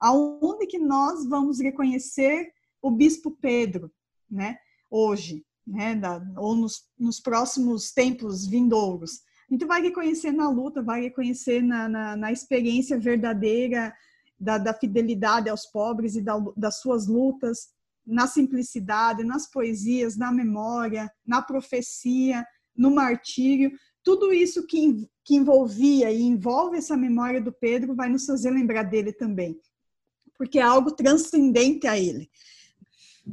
Aonde 0.01 0.65
que 0.65 0.77
nós 0.77 1.25
vamos 1.27 1.59
reconhecer 1.59 2.51
o 2.81 2.91
bispo 2.91 3.31
Pedro, 3.31 3.91
né? 4.29 4.57
Hoje, 4.89 5.45
né? 5.65 5.95
Da, 5.95 6.21
ou 6.37 6.55
nos, 6.55 6.83
nos 6.97 7.19
próximos 7.19 7.91
tempos 7.91 8.47
vindouros. 8.47 9.21
A 9.49 9.53
gente 9.53 9.65
vai 9.65 9.81
reconhecer 9.81 10.31
na 10.31 10.49
luta, 10.49 10.81
vai 10.81 11.01
reconhecer 11.01 11.61
na, 11.61 11.87
na, 11.89 12.15
na 12.15 12.31
experiência 12.31 12.97
verdadeira 12.97 13.93
da, 14.39 14.57
da, 14.57 14.73
fidelidade 14.73 15.49
aos 15.49 15.65
pobres 15.65 16.15
e 16.15 16.21
da, 16.21 16.33
das 16.55 16.79
suas 16.79 17.05
lutas, 17.05 17.67
na 18.05 18.27
simplicidade, 18.27 19.23
nas 19.23 19.49
poesias, 19.49 20.17
na 20.17 20.31
memória, 20.31 21.11
na 21.25 21.41
profecia, 21.41 22.45
no 22.75 22.89
martírio. 22.89 23.71
Tudo 24.03 24.33
isso 24.33 24.65
que, 24.65 25.07
que 25.23 25.35
envolvia 25.35 26.11
e 26.11 26.21
envolve 26.21 26.77
essa 26.77 26.97
memória 26.97 27.39
do 27.39 27.51
Pedro 27.51 27.93
vai 27.93 28.09
nos 28.09 28.25
fazer 28.25 28.49
lembrar 28.49 28.83
dele 28.83 29.13
também, 29.13 29.59
porque 30.37 30.57
é 30.57 30.63
algo 30.63 30.91
transcendente 30.91 31.85
a 31.85 31.97
ele. 31.99 32.29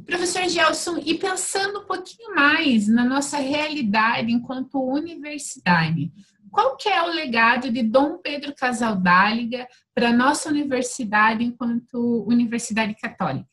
Professor 0.05 0.47
Gelson, 0.47 0.97
e 1.03 1.15
pensando 1.15 1.79
um 1.79 1.85
pouquinho 1.85 2.33
mais 2.35 2.87
na 2.87 3.03
nossa 3.03 3.37
realidade 3.37 4.31
enquanto 4.31 4.81
universidade, 4.81 6.11
qual 6.51 6.77
que 6.77 6.89
é 6.89 7.01
o 7.01 7.13
legado 7.13 7.71
de 7.71 7.83
Dom 7.83 8.17
Pedro 8.17 8.53
Casaldáliga 8.55 9.67
para 9.93 10.09
a 10.09 10.13
nossa 10.13 10.49
universidade 10.49 11.43
enquanto 11.43 12.23
universidade 12.27 12.95
católica? 12.95 13.47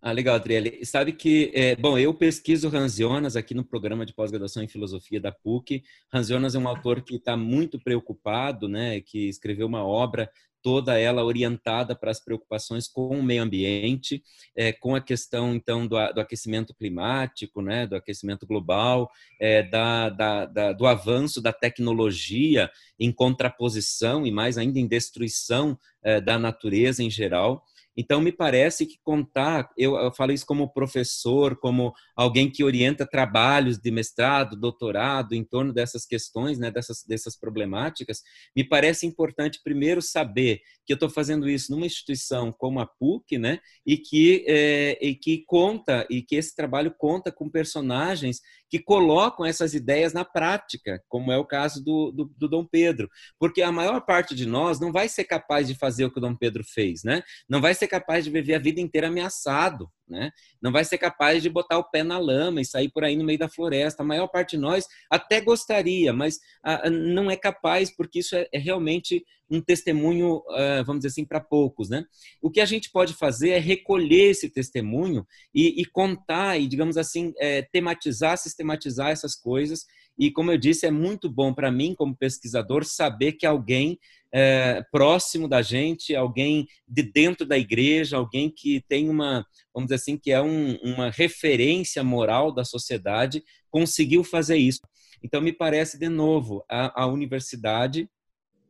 Ah, 0.00 0.12
legal, 0.12 0.36
Adriele. 0.36 0.84
Sabe 0.84 1.12
que, 1.12 1.50
é, 1.52 1.74
bom, 1.74 1.98
eu 1.98 2.14
pesquiso 2.14 2.74
Hans 2.74 2.96
Jonas 2.96 3.34
aqui 3.34 3.54
no 3.54 3.64
programa 3.64 4.06
de 4.06 4.14
pós-graduação 4.14 4.62
em 4.62 4.68
filosofia 4.68 5.20
da 5.20 5.32
PUC. 5.32 5.82
Hans 6.12 6.28
Jonas 6.28 6.54
é 6.54 6.58
um 6.58 6.68
autor 6.68 7.02
que 7.02 7.16
está 7.16 7.36
muito 7.36 7.80
preocupado, 7.80 8.68
né, 8.68 9.00
que 9.00 9.28
escreveu 9.28 9.66
uma 9.66 9.84
obra 9.84 10.30
toda 10.66 10.98
ela 10.98 11.24
orientada 11.24 11.94
para 11.94 12.10
as 12.10 12.18
preocupações 12.18 12.88
com 12.88 13.20
o 13.20 13.22
meio 13.22 13.44
ambiente, 13.44 14.20
é, 14.56 14.72
com 14.72 14.96
a 14.96 15.00
questão 15.00 15.54
então 15.54 15.86
do, 15.86 15.94
do, 16.12 16.20
aquecimento 16.20 16.74
climático, 16.74 17.62
né, 17.62 17.86
do 17.86 17.94
aquecimento 17.94 18.44
global, 18.44 19.08
é, 19.40 19.62
da, 19.62 20.08
da, 20.08 20.44
da, 20.44 20.72
do 20.72 20.84
avanço 20.84 21.40
da 21.40 21.52
tecnologia 21.52 22.68
em 22.98 23.12
contraposição 23.12 24.26
e 24.26 24.32
mais 24.32 24.58
ainda 24.58 24.80
em 24.80 24.88
destruição 24.88 25.78
é, 26.02 26.20
da 26.20 26.36
natureza 26.36 27.00
em 27.00 27.10
geral. 27.10 27.64
Então, 27.96 28.20
me 28.20 28.30
parece 28.30 28.84
que 28.84 28.98
contar, 29.02 29.70
eu, 29.76 29.96
eu 29.96 30.12
falo 30.12 30.32
isso 30.32 30.44
como 30.44 30.72
professor, 30.72 31.56
como 31.56 31.94
alguém 32.14 32.50
que 32.50 32.62
orienta 32.62 33.06
trabalhos 33.06 33.78
de 33.78 33.90
mestrado, 33.90 34.54
doutorado 34.56 35.34
em 35.34 35.42
torno 35.42 35.72
dessas 35.72 36.04
questões, 36.04 36.58
né, 36.58 36.70
dessas, 36.70 37.02
dessas 37.04 37.36
problemáticas, 37.36 38.22
me 38.54 38.62
parece 38.62 39.06
importante 39.06 39.60
primeiro 39.64 40.02
saber 40.02 40.60
que 40.86 40.92
eu 40.92 40.96
estou 40.96 41.10
fazendo 41.10 41.48
isso 41.48 41.72
numa 41.72 41.86
instituição 41.86 42.52
como 42.52 42.78
a 42.78 42.86
PUC, 42.86 43.38
né, 43.38 43.58
e 43.84 43.98
que, 43.98 44.44
é, 44.46 44.98
e 45.04 45.14
que 45.14 45.44
conta, 45.46 46.06
e 46.08 46.22
que 46.22 46.36
esse 46.36 46.54
trabalho 46.54 46.94
conta 46.96 47.32
com 47.32 47.50
personagens 47.50 48.40
que 48.68 48.78
colocam 48.78 49.44
essas 49.44 49.74
ideias 49.74 50.12
na 50.12 50.24
prática, 50.24 51.02
como 51.08 51.32
é 51.32 51.38
o 51.38 51.44
caso 51.44 51.82
do, 51.82 52.10
do, 52.12 52.24
do, 52.36 52.48
Dom 52.48 52.64
Pedro. 52.64 53.08
Porque 53.38 53.62
a 53.62 53.72
maior 53.72 54.00
parte 54.00 54.34
de 54.34 54.46
nós 54.46 54.80
não 54.80 54.92
vai 54.92 55.08
ser 55.08 55.24
capaz 55.24 55.66
de 55.66 55.74
fazer 55.74 56.04
o 56.04 56.10
que 56.10 56.18
o 56.18 56.20
Dom 56.20 56.34
Pedro 56.34 56.64
fez, 56.64 57.02
né? 57.04 57.22
Não 57.48 57.60
vai 57.60 57.74
ser 57.74 57.86
capaz 57.86 58.24
de 58.24 58.30
viver 58.30 58.54
a 58.54 58.58
vida 58.58 58.80
inteira 58.80 59.08
ameaçado, 59.08 59.88
né? 60.08 60.30
Não 60.60 60.72
vai 60.72 60.84
ser 60.84 60.98
capaz 60.98 61.42
de 61.42 61.50
botar 61.50 61.78
o 61.78 61.84
pé 61.84 62.02
na 62.02 62.18
lama 62.18 62.60
e 62.60 62.64
sair 62.64 62.88
por 62.88 63.04
aí 63.04 63.16
no 63.16 63.24
meio 63.24 63.38
da 63.38 63.48
floresta. 63.48 64.02
A 64.02 64.06
maior 64.06 64.28
parte 64.28 64.50
de 64.50 64.58
nós 64.58 64.86
até 65.10 65.40
gostaria, 65.40 66.12
mas 66.12 66.38
ah, 66.62 66.88
não 66.90 67.30
é 67.30 67.36
capaz, 67.36 67.90
porque 67.90 68.20
isso 68.20 68.36
é, 68.36 68.48
é 68.52 68.58
realmente 68.58 69.24
um 69.48 69.60
testemunho, 69.60 70.38
uh, 70.38 70.84
vamos 70.84 71.00
dizer 71.00 71.08
assim, 71.08 71.24
para 71.24 71.40
poucos, 71.40 71.88
né? 71.88 72.04
O 72.42 72.50
que 72.50 72.60
a 72.60 72.64
gente 72.64 72.90
pode 72.90 73.14
fazer 73.14 73.50
é 73.50 73.58
recolher 73.58 74.30
esse 74.30 74.50
testemunho 74.50 75.26
e, 75.54 75.80
e 75.80 75.84
contar 75.84 76.58
e, 76.58 76.66
digamos 76.66 76.96
assim, 76.96 77.32
é, 77.38 77.62
tematizar, 77.62 78.36
sistematizar 78.36 79.10
essas 79.10 79.36
coisas. 79.36 79.86
E, 80.18 80.30
como 80.30 80.50
eu 80.50 80.58
disse, 80.58 80.86
é 80.86 80.90
muito 80.90 81.30
bom 81.30 81.52
para 81.52 81.70
mim, 81.70 81.94
como 81.94 82.16
pesquisador, 82.16 82.84
saber 82.84 83.32
que 83.32 83.46
alguém 83.46 83.98
é, 84.32 84.82
próximo 84.90 85.48
da 85.48 85.62
gente, 85.62 86.14
alguém 86.14 86.66
de 86.88 87.02
dentro 87.02 87.46
da 87.46 87.58
igreja, 87.58 88.16
alguém 88.16 88.50
que 88.50 88.82
tem 88.88 89.08
uma, 89.08 89.46
vamos 89.74 89.88
dizer 89.88 89.96
assim, 89.96 90.16
que 90.16 90.30
é 90.30 90.40
um, 90.40 90.76
uma 90.76 91.10
referência 91.10 92.02
moral 92.02 92.52
da 92.52 92.64
sociedade, 92.64 93.42
conseguiu 93.70 94.24
fazer 94.24 94.56
isso. 94.56 94.80
Então, 95.22 95.40
me 95.40 95.52
parece, 95.52 95.98
de 95.98 96.08
novo, 96.08 96.64
a, 96.68 97.02
a 97.02 97.06
universidade 97.06 98.08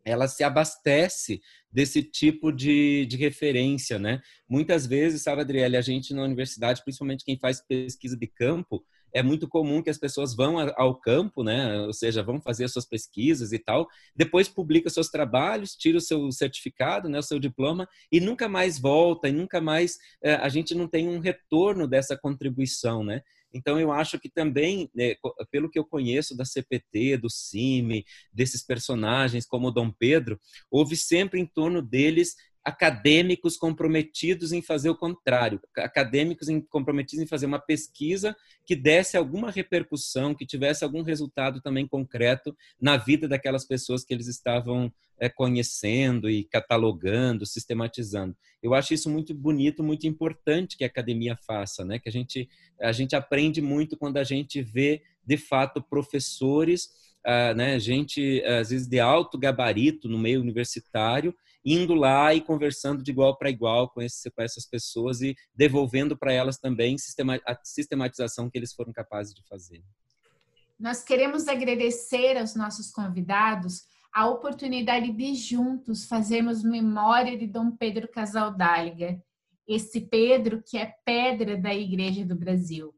ela 0.05 0.29
se 0.29 0.45
abastece 0.45 1.41
desse 1.71 2.01
tipo 2.01 2.53
de, 2.53 3.05
de 3.07 3.17
referência, 3.17 3.99
né? 3.99 4.23
Muitas 4.49 4.87
vezes, 4.87 5.23
sabe, 5.23 5.40
Adriele, 5.40 5.77
a 5.77 5.81
gente 5.81 6.15
na 6.15 6.23
universidade, 6.23 6.83
principalmente 6.85 7.25
quem 7.25 7.37
faz 7.37 7.61
pesquisa 7.61 8.17
de 8.17 8.29
campo, 8.29 8.85
é 9.17 9.23
muito 9.23 9.48
comum 9.48 9.83
que 9.83 9.88
as 9.88 9.96
pessoas 9.96 10.37
vão 10.37 10.58
ao 10.77 10.94
campo, 10.94 11.42
né? 11.42 11.81
Ou 11.81 11.92
seja, 11.92 12.23
vão 12.23 12.38
fazer 12.38 12.64
as 12.64 12.73
suas 12.73 12.85
pesquisas 12.85 13.50
e 13.50 13.58
tal, 13.58 13.88
depois 14.14 14.46
publica 14.46 14.90
seus 14.90 15.08
trabalhos, 15.08 15.75
tira 15.75 15.96
o 15.96 16.02
seu 16.02 16.31
certificado, 16.31 17.08
né, 17.08 17.19
o 17.19 17.23
seu 17.23 17.38
diploma 17.38 17.88
e 18.12 18.21
nunca 18.21 18.46
mais 18.46 18.79
volta 18.79 19.29
e 19.29 19.33
nunca 19.33 19.58
mais 19.58 19.96
é, 20.23 20.35
a 20.35 20.48
gente 20.50 20.75
não 20.75 20.87
tem 20.87 21.08
um 21.08 21.19
retorno 21.19 21.88
dessa 21.88 22.17
contribuição, 22.17 23.02
né? 23.02 23.23
Então, 23.54 23.81
eu 23.81 23.90
acho 23.90 24.19
que 24.19 24.29
também, 24.29 24.90
né, 24.94 25.14
pelo 25.50 25.71
que 25.71 25.79
eu 25.79 25.85
conheço 25.85 26.37
da 26.37 26.44
CPT, 26.44 27.17
do 27.17 27.31
CIMI, 27.31 28.04
desses 28.31 28.62
personagens 28.62 29.46
como 29.46 29.69
o 29.69 29.71
Dom 29.71 29.90
Pedro, 29.90 30.38
houve 30.71 30.94
sempre 30.94 31.40
em 31.40 31.46
torno 31.46 31.81
deles 31.81 32.35
acadêmicos 32.67 33.56
comprometidos 33.56 34.50
em 34.50 34.60
fazer 34.60 34.90
o 34.90 34.96
contrário, 34.96 35.60
acadêmicos 35.77 36.48
comprometidos 36.69 37.23
em 37.23 37.29
fazer 37.29 37.46
uma 37.46 37.60
pesquisa 37.60 38.37
que 38.64 38.75
desse 38.75 39.17
alguma 39.17 39.52
repercussão, 39.52 40.35
que 40.35 40.44
tivesse 40.44 40.83
algum 40.83 41.02
resultado 41.02 41.60
também 41.60 41.87
concreto 41.87 42.56
na 42.81 42.96
vida 42.96 43.29
daquelas 43.29 43.64
pessoas 43.64 44.04
que 44.04 44.12
eles 44.12 44.27
estavam 44.27 44.92
é, 45.17 45.29
conhecendo 45.29 46.29
e 46.29 46.42
catalogando, 46.42 47.46
sistematizando. 47.46 48.37
Eu 48.60 48.75
acho 48.75 48.92
isso 48.92 49.08
muito 49.08 49.33
bonito, 49.33 49.85
muito 49.85 50.08
importante 50.08 50.77
que 50.77 50.83
a 50.83 50.88
academia 50.88 51.38
faça, 51.46 51.85
né? 51.85 52.00
Que 52.00 52.08
a 52.08 52.12
gente 52.12 52.48
a 52.81 52.90
gente 52.90 53.14
aprende 53.14 53.62
muito 53.62 53.96
quando 53.96 54.17
a 54.17 54.25
gente 54.25 54.60
vê 54.60 55.02
de 55.25 55.37
fato 55.37 55.81
professores, 55.81 56.88
ah, 57.25 57.54
né? 57.54 57.79
Gente 57.79 58.42
às 58.44 58.71
vezes 58.71 58.88
de 58.88 58.98
alto 58.98 59.38
gabarito 59.38 60.08
no 60.08 60.19
meio 60.19 60.40
universitário 60.40 61.33
indo 61.67 61.94
lá 61.94 62.33
e 62.33 62.40
conversando 62.40 63.02
de 63.02 63.10
igual 63.10 63.37
para 63.37 63.50
igual 63.50 63.90
com, 63.90 64.00
esse, 64.00 64.31
com, 64.31 64.40
essas 64.40 64.64
pessoas 64.64 65.21
e 65.21 65.35
devolvendo 65.52 66.17
para 66.17 66.33
elas 66.33 66.58
também 66.58 66.94
a 67.44 67.58
sistematização 67.64 68.48
que 68.48 68.56
eles 68.56 68.73
foram 68.73 68.92
capazes 68.92 69.35
de 69.35 69.42
fazer. 69.48 69.83
Nós 70.79 71.02
queremos 71.02 71.48
agradecer 71.48 72.37
aos 72.37 72.54
nossos 72.54 72.92
convidados 72.92 73.85
a 74.12 74.29
oportunidade 74.29 75.12
de 75.12 75.35
juntos 75.35 76.06
fazermos 76.06 76.62
memória 76.62 77.37
de 77.37 77.46
Dom 77.46 77.73
Pedro 77.73 78.08
Casaldáliga, 78.08 79.21
esse 79.67 80.00
Pedro 80.00 80.62
que 80.62 80.79
é 80.79 80.94
pedra 81.04 81.56
da 81.56 81.75
Igreja 81.75 82.25
do 82.25 82.37
Brasil. 82.37 82.94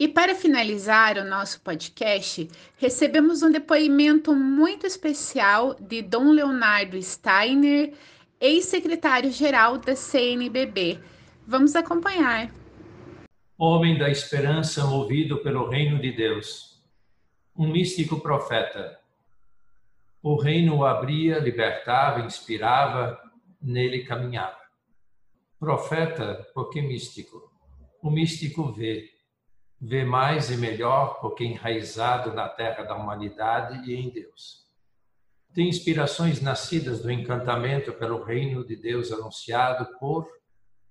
E 0.00 0.06
para 0.06 0.32
finalizar 0.32 1.18
o 1.18 1.24
nosso 1.24 1.60
podcast, 1.60 2.48
recebemos 2.76 3.42
um 3.42 3.50
depoimento 3.50 4.32
muito 4.32 4.86
especial 4.86 5.74
de 5.74 6.02
Dom 6.02 6.30
Leonardo 6.30 7.02
Steiner, 7.02 7.92
ex-secretário-geral 8.40 9.76
da 9.78 9.96
CNBB. 9.96 11.00
Vamos 11.44 11.74
acompanhar. 11.74 12.48
Homem 13.58 13.98
da 13.98 14.08
esperança 14.08 14.84
movido 14.84 15.42
pelo 15.42 15.68
reino 15.68 16.00
de 16.00 16.12
Deus, 16.12 16.80
um 17.56 17.66
místico 17.66 18.20
profeta. 18.20 19.00
O 20.22 20.36
reino 20.36 20.76
o 20.76 20.86
abria, 20.86 21.40
libertava, 21.40 22.20
inspirava, 22.20 23.18
nele 23.60 24.04
caminhava. 24.04 24.58
Profeta, 25.58 26.46
porque 26.54 26.80
místico. 26.80 27.50
O 28.00 28.12
místico 28.12 28.72
vê, 28.72 29.17
vê 29.80 30.04
mais 30.04 30.50
e 30.50 30.56
melhor 30.56 31.20
porque 31.20 31.44
enraizado 31.44 32.32
na 32.32 32.48
terra 32.48 32.82
da 32.82 32.96
humanidade 32.96 33.88
e 33.88 33.94
em 33.94 34.10
Deus. 34.10 34.66
Tem 35.54 35.68
inspirações 35.68 36.40
nascidas 36.40 37.00
do 37.00 37.10
encantamento 37.10 37.92
pelo 37.92 38.22
reino 38.22 38.64
de 38.66 38.76
Deus 38.76 39.12
anunciado 39.12 39.86
por 39.98 40.28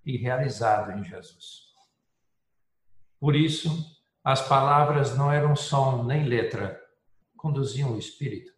e 0.06 0.18
realizado 0.18 0.92
em 0.92 1.04
Jesus. 1.04 1.68
Por 3.20 3.36
isso, 3.36 3.70
as 4.24 4.46
palavras 4.48 5.18
não 5.18 5.32
eram 5.32 5.56
som 5.56 6.04
nem 6.04 6.26
letra, 6.26 6.82
conduziam 7.36 7.94
o 7.94 8.00
espírito. 8.00 8.52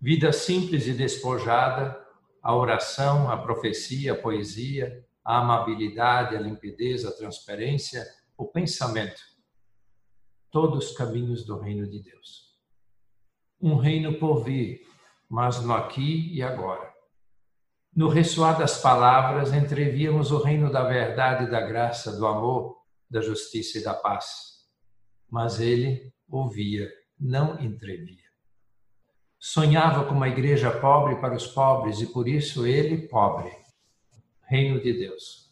Vida 0.00 0.32
simples 0.32 0.86
e 0.86 0.92
despojada, 0.92 1.98
a 2.42 2.54
oração, 2.54 3.30
a 3.30 3.36
profecia, 3.36 4.12
a 4.12 4.16
poesia, 4.16 5.04
a 5.24 5.38
amabilidade, 5.38 6.36
a 6.36 6.40
limpidez, 6.40 7.04
a 7.04 7.12
transparência, 7.12 8.06
o 8.38 8.46
pensamento, 8.46 9.20
todos 10.48 10.90
os 10.90 10.96
caminhos 10.96 11.44
do 11.44 11.58
reino 11.58 11.90
de 11.90 12.00
Deus. 12.00 12.56
Um 13.60 13.74
reino 13.74 14.16
por 14.20 14.44
vir, 14.44 14.80
mas 15.28 15.60
no 15.60 15.74
aqui 15.74 16.32
e 16.32 16.40
agora. 16.40 16.94
No 17.94 18.08
ressoar 18.08 18.56
das 18.56 18.80
palavras, 18.80 19.52
entrevíamos 19.52 20.30
o 20.30 20.38
reino 20.38 20.70
da 20.70 20.84
verdade, 20.84 21.50
da 21.50 21.60
graça, 21.60 22.16
do 22.16 22.24
amor, 22.24 22.78
da 23.10 23.20
justiça 23.20 23.78
e 23.78 23.82
da 23.82 23.92
paz. 23.92 24.64
Mas 25.28 25.58
ele 25.58 26.14
ouvia, 26.28 26.88
não 27.18 27.60
entrevia. 27.60 28.28
Sonhava 29.36 30.04
com 30.04 30.14
uma 30.14 30.28
igreja 30.28 30.70
pobre 30.70 31.16
para 31.16 31.34
os 31.34 31.46
pobres 31.48 32.00
e 32.00 32.06
por 32.12 32.28
isso 32.28 32.64
ele, 32.64 33.08
pobre. 33.08 33.50
Reino 34.46 34.80
de 34.80 34.92
Deus 34.92 35.47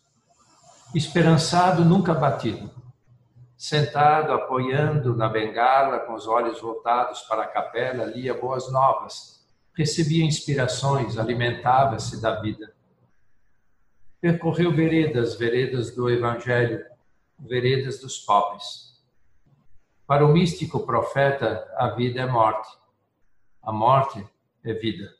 esperançado, 0.94 1.84
nunca 1.84 2.14
batido. 2.14 2.70
Sentado, 3.56 4.32
apoiando 4.32 5.16
na 5.16 5.28
bengala, 5.28 6.00
com 6.00 6.14
os 6.14 6.26
olhos 6.26 6.60
voltados 6.60 7.22
para 7.22 7.44
a 7.44 7.46
capela, 7.46 8.04
lia 8.04 8.34
boas 8.34 8.70
novas, 8.70 9.44
recebia 9.74 10.24
inspirações, 10.24 11.18
alimentava-se 11.18 12.20
da 12.20 12.40
vida. 12.40 12.74
Percorreu 14.20 14.72
veredas, 14.72 15.34
veredas 15.36 15.94
do 15.94 16.10
Evangelho, 16.10 16.84
veredas 17.38 17.98
dos 17.98 18.18
pobres. 18.18 19.02
Para 20.06 20.24
o 20.24 20.32
místico 20.32 20.80
profeta, 20.86 21.66
a 21.76 21.88
vida 21.88 22.20
é 22.20 22.26
morte. 22.26 22.68
A 23.62 23.72
morte 23.72 24.24
é 24.64 24.72
vida. 24.72 25.14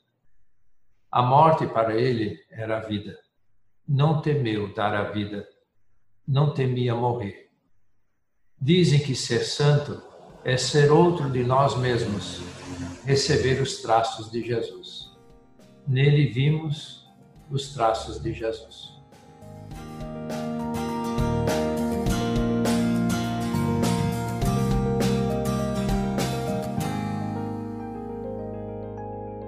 A 1.11 1.21
morte 1.21 1.65
para 1.67 1.95
ele 1.95 2.39
era 2.49 2.77
a 2.77 2.79
vida. 2.81 3.17
Não 3.87 4.21
temeu 4.21 4.73
dar 4.73 4.93
a 4.93 5.03
vida 5.03 5.47
não 6.27 6.53
temia 6.53 6.93
morrer. 6.93 7.49
Dizem 8.59 8.99
que 8.99 9.15
ser 9.15 9.45
santo 9.45 10.01
é 10.43 10.57
ser 10.57 10.91
outro 10.91 11.29
de 11.29 11.43
nós 11.43 11.77
mesmos, 11.77 12.41
receber 13.05 13.61
os 13.61 13.81
traços 13.81 14.29
de 14.29 14.43
Jesus. 14.43 15.11
Nele 15.87 16.27
vimos 16.27 17.07
os 17.49 17.73
traços 17.73 18.21
de 18.21 18.33
Jesus. 18.33 18.96